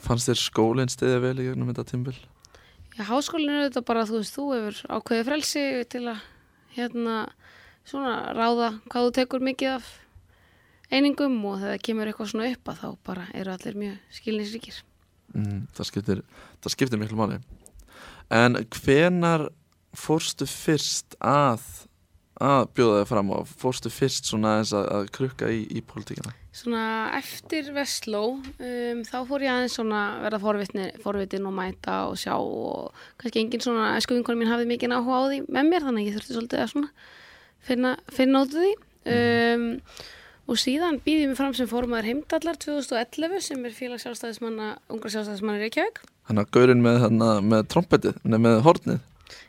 [0.03, 2.17] Fannst þér skólinn stiðið vel í gegnum þetta tímbil?
[2.97, 6.21] Já, háskólinu er þetta bara, þú veist, þú hefur ákveðið frelsi til að
[6.77, 7.17] hérna
[7.87, 9.89] svona ráða hvað þú tekur mikið af
[10.93, 14.79] einingum og þegar það kemur eitthvað svona upp að þá bara eru allir mjög skilninsríkir.
[15.35, 16.23] Mm, það skiptir,
[16.63, 17.39] það skiptir miklu máli.
[18.33, 19.47] En hvenar
[19.97, 21.63] fórstu fyrst að
[22.43, 26.33] að bjóða þig fram og fórstu fyrst svona að, að krukka í, í pólitíkina?
[26.57, 26.83] Svona
[27.17, 30.41] eftir Vestló um, þá fór ég aðeins svona verða
[31.03, 35.23] forvitin og mæta og sjá og kannski engin svona eskuvinkonum mín hafði mikið áhuga á
[35.29, 36.91] því með mér þannig að ég þurfti svolítið að svona
[37.67, 38.73] finna, finna út því.
[39.07, 39.67] Um,
[40.47, 46.01] og síðan býðið mér fram sem fórumæður heimdallar 2011 sem er félagsjálfstæðismanna ungar sjálfstæðismanna Reykjavík.
[46.27, 47.07] Hann að gaurinn með,
[47.43, 49.01] með trompetið, með hornið.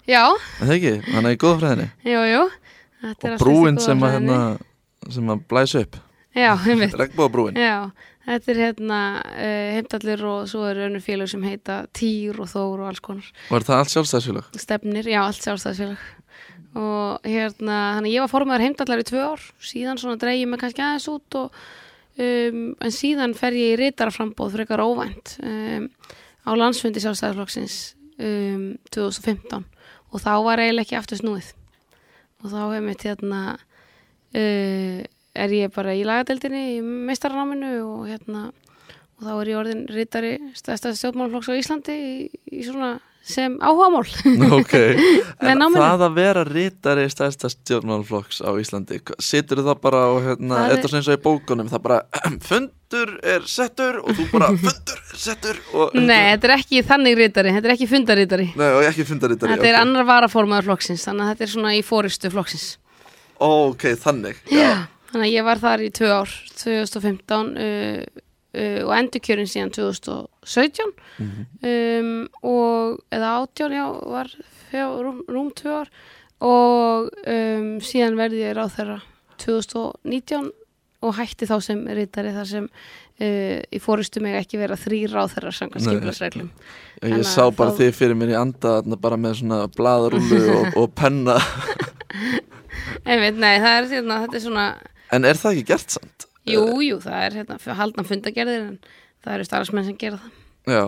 [0.09, 0.24] Já.
[0.59, 2.43] Það er ekki, hann er í góða fræðinni Jú, jú
[3.03, 4.38] og brúin sem að, hérna,
[5.09, 5.99] sem að blæsa upp.
[6.38, 7.59] Regnbóðabrúin
[8.28, 12.82] þetta er hérna uh, heimdallir og svo er önnu félag sem heita Týr og Þór
[12.82, 13.28] og alls konar.
[13.49, 14.49] Var það allt sjálfstæðsfélag?
[14.61, 16.07] Stefnir, já, allt sjálfstæðsfélag
[16.78, 20.84] og hérna, þannig ég var formadur heimdallar í tvö ár, síðan svona dreygið mig kannski
[20.84, 21.57] aðeins út og
[22.20, 25.88] um, en síðan fer ég í reytaraframbóð fyrir eitthvað óvænt um,
[26.44, 27.78] á landsfundi sjálfstæðsflokksins
[28.20, 31.55] um, 2015 og þá var eiginlega ekki aftur snúið
[32.43, 34.99] og þá hef mitt hérna uh,
[35.39, 38.49] er ég bara í lagadeildinni í meistarnáminu og hérna
[39.18, 42.12] og þá er ég orðin rittari stæðstæðst stjórnmálflokks á Íslandi í,
[42.55, 44.06] í svona sem áhugamál.
[44.56, 44.74] Ok,
[45.50, 50.76] en það að vera rittari stæðstæðst stjórnmálflokks á Íslandi situr það bara og hérna, er
[50.78, 51.98] þetta eins og í bókunum það bara
[52.48, 57.18] fundur er settur og þú bara fundur er settur og, Nei, þetta er ekki þannig
[57.20, 59.72] rittari, þetta er ekki fundarrittari Þetta okay.
[59.72, 62.70] er annar varaformaður flokksins, þannig að þetta er svona í fóristu flokksins.
[63.44, 64.72] Ok, þannig Já, já
[65.08, 68.24] þannig að ég var þar í tvö ár 2015 uh,
[68.59, 71.46] uh, og endurkjörin síðan 2017 mm -hmm.
[71.70, 74.28] um, og eða átján, já, var
[74.70, 75.88] fjá, rúm, rúm tvö ár.
[76.40, 79.00] Og um, síðan verði ég ráð þeirra
[79.38, 80.50] 2019
[81.02, 85.34] og hætti þá sem rítari þar sem uh, í fóristu mig ekki vera þrý ráð
[85.36, 86.50] þeirra samkvæmt skiplasreglum
[87.06, 87.82] Ég sá bara þá...
[87.82, 91.38] þið fyrir mér í anda bara með svona blaðrúlu og, og penna.
[93.06, 94.68] Einmitt, nei, er, þetta er svona
[95.14, 96.28] En er það ekki gert samt?
[96.53, 98.76] Jú, jú, það er hérna, haldna fundagerðir en
[99.24, 100.36] það eru starfsmenn sem gera það.
[100.68, 100.82] Já,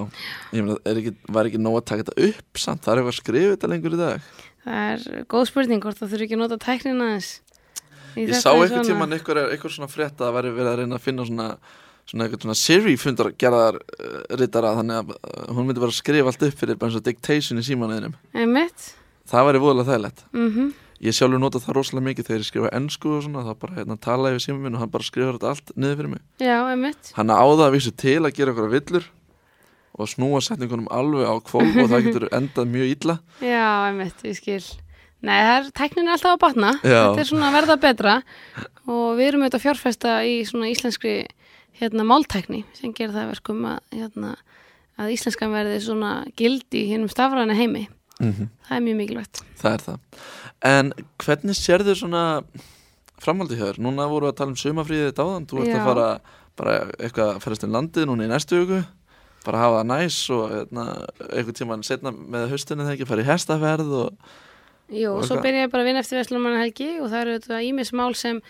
[0.52, 2.82] ég meina, ekki, var ekki nóg að taka þetta upp samt?
[2.84, 4.32] Það er eitthvað að skrifa þetta lengur í dag.
[4.64, 7.38] Það er góð spurning hvort það þurfi ekki að nota tæknina þess
[8.18, 11.26] Ég sá eitthvað tíman eitthvað, eitthvað svona frétt að væri verið að reyna að finna
[11.28, 11.46] svona
[12.10, 16.00] svona eitthvað svona Siri fundar gerðar uh, rittara þannig að uh, hún myndi bara að
[16.00, 18.16] skrifa allt upp fyrir bara eins og dictation í símanuðinum
[19.30, 20.24] Það væri voðalega þægilegt.
[20.34, 20.70] Mm -hmm
[21.00, 23.96] ég sjálfur nota það rosalega mikið þegar ég skrifa ennsku og svona, þá bara hérna,
[24.00, 26.22] tala yfir síma minn og hann bara skrifa þetta allt niður fyrir mig.
[26.42, 27.10] Já, einmitt.
[27.16, 29.08] Hann áða að vísu til að gera okkur villur
[30.00, 33.16] og snúa setningunum alveg á kvól og það getur endað mjög illa.
[33.44, 34.62] Já, einmitt, ég skil.
[35.20, 36.72] Nei, það er tæknin er alltaf að batna.
[36.80, 37.00] Já.
[37.10, 38.14] þetta er svona að verða betra.
[38.88, 41.14] Og við erum auðvitað að fjárfesta í svona íslenskri
[41.80, 44.34] hérna máltækni sem gerir það að verkum að, hérna,
[45.00, 47.86] að íslenskan verði svona gildi í hinnum stafræna heimi
[48.20, 49.40] mm það er mjög mikilvægt.
[49.60, 49.98] Það er það.
[50.70, 50.92] En
[51.24, 52.24] hvernig sérðu svona
[53.20, 53.78] framhaldi hér?
[53.82, 55.76] Núna voru að tala um sumafríðið dáðan Þú ert Já.
[55.80, 56.08] að fara
[56.60, 58.82] bara eitthvað að ferast um landið núna í næstu viku.
[59.44, 60.84] Bara hafa það næs og hérna,
[61.32, 64.12] eitthvað tíman setna með haustinu þegar ekki fara í hestaferð og
[64.90, 67.58] Jú, Og svo byrja ég bara að vinna eftir Veslumanna helgi og það eru þetta
[67.62, 68.40] ímis mál sem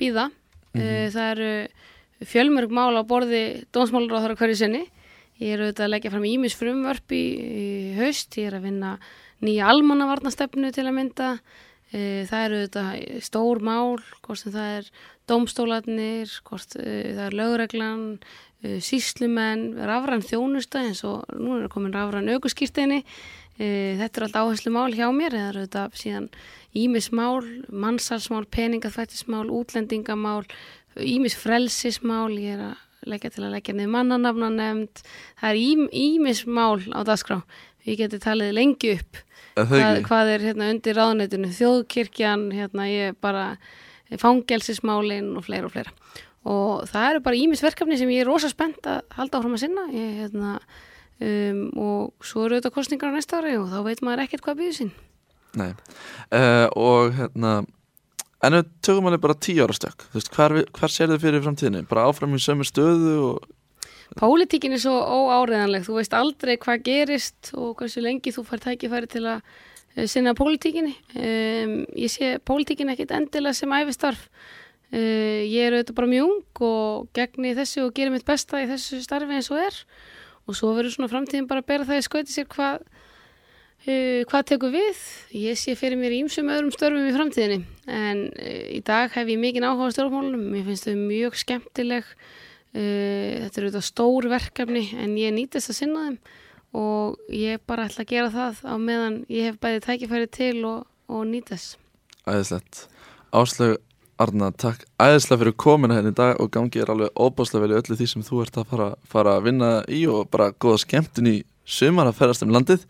[0.00, 0.30] býða
[0.72, 1.10] Mhm.
[1.12, 1.68] það eru
[2.24, 4.82] fjölmörg mál á borði dónsmálur á þar hverju sinni
[5.40, 7.24] ég er auðvitað að leggja fram ímis frumvörp í,
[7.64, 7.66] í
[7.98, 8.94] haust, ég er að vinna
[9.40, 11.30] nýja almannavarnastefnu til að mynda.
[11.90, 14.90] Eh, það eru auðvitað stór mál, hvort sem það er
[15.30, 16.86] domstólarnir, hvort uh,
[17.16, 18.04] það er lögreglan,
[18.64, 23.04] uh, síslumenn, rafræn þjónusta eins og nú er komin rafræn aukuskýrteini.
[23.60, 26.28] Uh, þetta er allt áherslu mál hjá mér, það eru auðvitað síðan
[26.80, 30.44] ímismál, mannsalsmál, peningaþvættismál, útlendingamál,
[30.98, 35.02] ímis frelsismál, ég er að leggja til að leggja niður mannanafna nefnd.
[35.40, 37.40] Það er ímismál á dagskrá,
[37.86, 39.20] við getum talið lengi upp
[39.56, 43.46] hvað, hvað er hérna undir ráðnættinu þjóðkirkjan, hérna ég bara
[44.20, 45.92] fangelsismálin og fleira og fleira.
[46.50, 49.64] Og það eru bara ímis verkefni sem ég er rosa spennt að halda áfram að
[49.66, 49.84] sinna.
[49.92, 50.54] Ég, hérna,
[51.20, 54.62] um, og svo eru þetta kostningar á næsta ári og þá veit maður ekkert hvað
[54.62, 54.94] býður sín.
[55.58, 55.72] Nei.
[56.30, 57.60] Uh, Og hérna
[58.42, 61.24] En við tökum alveg bara tíu ára stökk Þú veist, hvar, vi- hvar sér þið
[61.26, 61.82] fyrir framtíðinni?
[61.90, 63.48] Bara áfram í sömu stöðu og
[64.18, 69.06] Pólitíkin er svo óáreðanleg, þú veist aldrei hvað gerist og hversu lengi þú fær tækifæri
[69.06, 69.44] til að
[69.94, 70.96] eh, sinna pólitíkinni.
[71.14, 74.24] Um, ég sé pólitíkin ekkit endilega sem æfistarf.
[74.90, 78.98] Uh, ég er auðvitað bara mjög og gegni þessu og gerir mitt besta í þessu
[79.04, 79.78] starfi eins og er
[80.50, 82.82] og svo verður svona framtíðin bara að bera það í skauti sér hvað
[83.90, 85.00] uh, hvað tekur við.
[85.36, 89.42] Ég sé fyrir mér ímsum öðrum störfum í framtíðinni en uh, í dag hef ég
[89.42, 90.46] mikinn áhuga á stjórnmálunum.
[90.54, 92.14] Mér finnst þau mjög skemmtileg
[92.70, 96.18] Uh, þetta eru auðvitað stór verkefni en ég nýtist að sinna þeim
[96.78, 100.84] og ég bara ætla að gera það á meðan ég hef bæði tækifæri til og,
[101.10, 101.80] og nýtast.
[102.30, 102.84] æðislegt
[103.34, 103.80] Áslaug
[104.22, 107.78] Arna, takk æðislega fyrir komina henni í dag og gangi er alveg óbáslega vel í
[107.80, 111.32] öllu því sem þú ert að fara, fara að vinna í og bara góða skemmtun
[111.32, 111.36] í
[111.66, 112.86] sumar að ferast um landið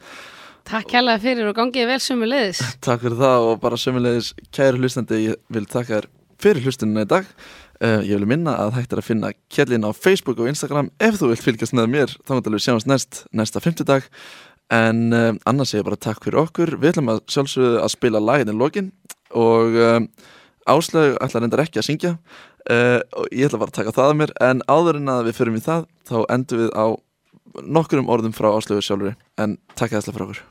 [0.69, 2.61] Takk kærlega fyrir og gangið vel sömu leiðis.
[2.87, 6.09] Takk fyrir það og bara sömulegis kæri hlustandi, ég vil takka þér
[6.41, 7.29] fyrir hlustunina í dag.
[7.81, 11.17] Uh, Ég vil minna að hægt er að finna kjellin á Facebook og Instagram ef
[11.17, 12.13] þú vilt fylgjast með mér.
[12.29, 14.05] Þá mútt alveg sjáumst næst, næsta fimmtudag.
[14.71, 16.75] En uh, annars segir ég bara takk fyrir okkur.
[16.77, 18.93] Við ætlum að sjálfsögðu að spila lagin í lokin
[19.33, 19.99] og uh,
[20.69, 22.15] Áslaug ætlar reyndar ekki að syngja.
[22.71, 24.33] Og ég ætla bara að taka það að mér.
[24.45, 26.87] En áður en að við förum í það þá endum við á
[27.63, 30.43] nokkurum orðum frá Áslaugu sjálfur en takk ætla fyrir okkur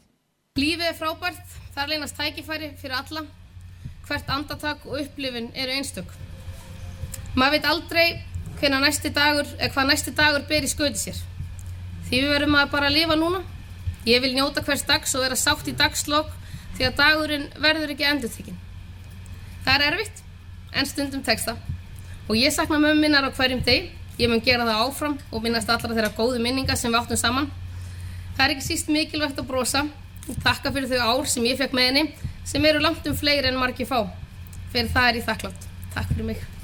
[0.60, 3.22] Lífið er frábært, þar leynast tækifæri fyrir alla.
[4.08, 6.10] Hvert andatak og upplifun eru einstök.
[7.38, 8.08] Maður veit aldrei
[8.60, 11.20] hvenær næsti dagur, eða hvað næsti dagur ber í skauti sér.
[12.10, 13.44] Því við verðum að bara lifa núna.
[14.10, 16.34] Ég vil njóta hvers dags og vera sátt í dagslokk
[16.76, 18.60] því að dagurinn verður ekki endurtekinn.
[19.64, 20.24] Það er erfitt,
[20.74, 21.62] en stundum tekst það.
[22.28, 23.94] Og ég sakna mömmu minnar á hverjum deg.
[24.20, 27.48] Ég mun gera það áfram og minnast allra þeirra góðu minninga sem við áttum saman.
[28.36, 29.86] Það er ekki síst mikilvægt að brosa
[30.28, 32.06] og þakka fyrir þau ár sem ég fekk með henni
[32.52, 34.04] sem eru langt um fleiri en margir fá.
[34.76, 35.70] Fyrir það er ég þakklátt.
[35.96, 36.59] Takk fyrir mig.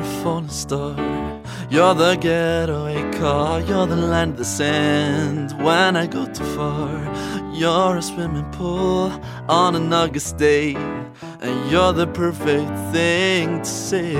[0.00, 0.96] A falling star.
[1.68, 3.60] You're the getaway car.
[3.60, 6.90] You're the land that sand when I go too far.
[7.52, 9.12] You're a swimming pool
[9.46, 10.74] on an August day.
[11.42, 14.16] And you're the perfect thing to say.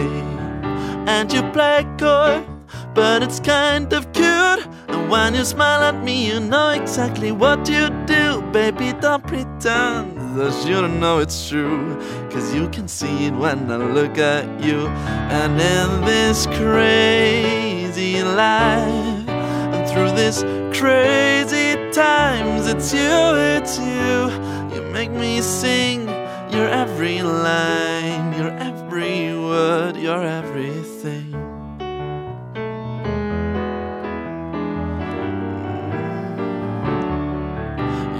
[1.06, 2.44] And you play coy,
[2.92, 4.68] but it's kind of cute.
[4.88, 8.42] And when you smile at me, you know exactly what you do.
[8.52, 11.96] Baby, don't pretend that you don't know it's true.
[12.30, 14.86] Cause you can see it when I look at you.
[14.86, 20.42] And in this crazy life, and through this
[20.78, 23.20] crazy times, it's you,
[23.56, 24.30] it's you.
[24.74, 26.08] You make me sing
[26.50, 31.30] your every line, your every word, your everything.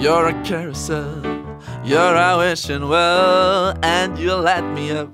[0.01, 1.21] You're a carousel,
[1.91, 5.11] you're a wishing well, and you light me up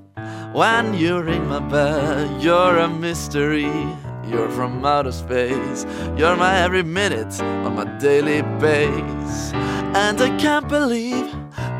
[0.53, 2.39] when you ring my bell.
[2.39, 3.71] You're a mystery,
[4.29, 5.87] You're from outer space.
[6.17, 9.51] You're my every minute on my daily base.
[10.03, 11.25] And I can't believe,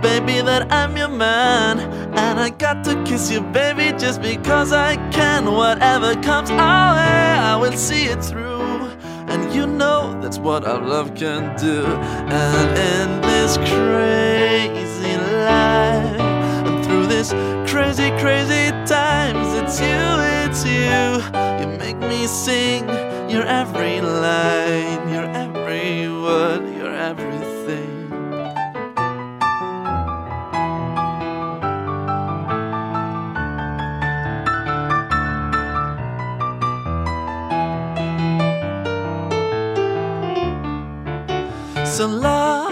[0.02, 1.80] baby, that I'm your man.
[2.18, 5.52] And I got to kiss you, baby, just because I can.
[5.52, 8.90] Whatever comes our way, I will see it through.
[9.30, 11.86] And you know that's what our love can do.
[11.86, 14.27] And in this crazy
[18.20, 20.00] crazy, times, it's you,
[20.44, 21.22] it's you.
[21.60, 22.88] You make me sing
[23.30, 27.48] your every line, your every word, your everything.
[41.86, 42.67] So love,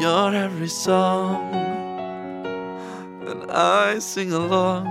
[0.00, 1.54] your every song.
[3.26, 4.86] And I sing along,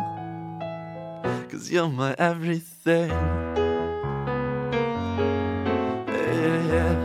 [1.50, 3.10] cause you're my everything.
[6.10, 6.96] Yeah.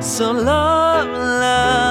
[0.00, 1.85] So love, love, love,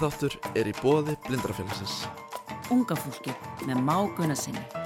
[0.00, 2.04] þáttur er í bóði blindrafélagsins.
[2.72, 4.79] Unga fólkið með Má Gunnarsinni.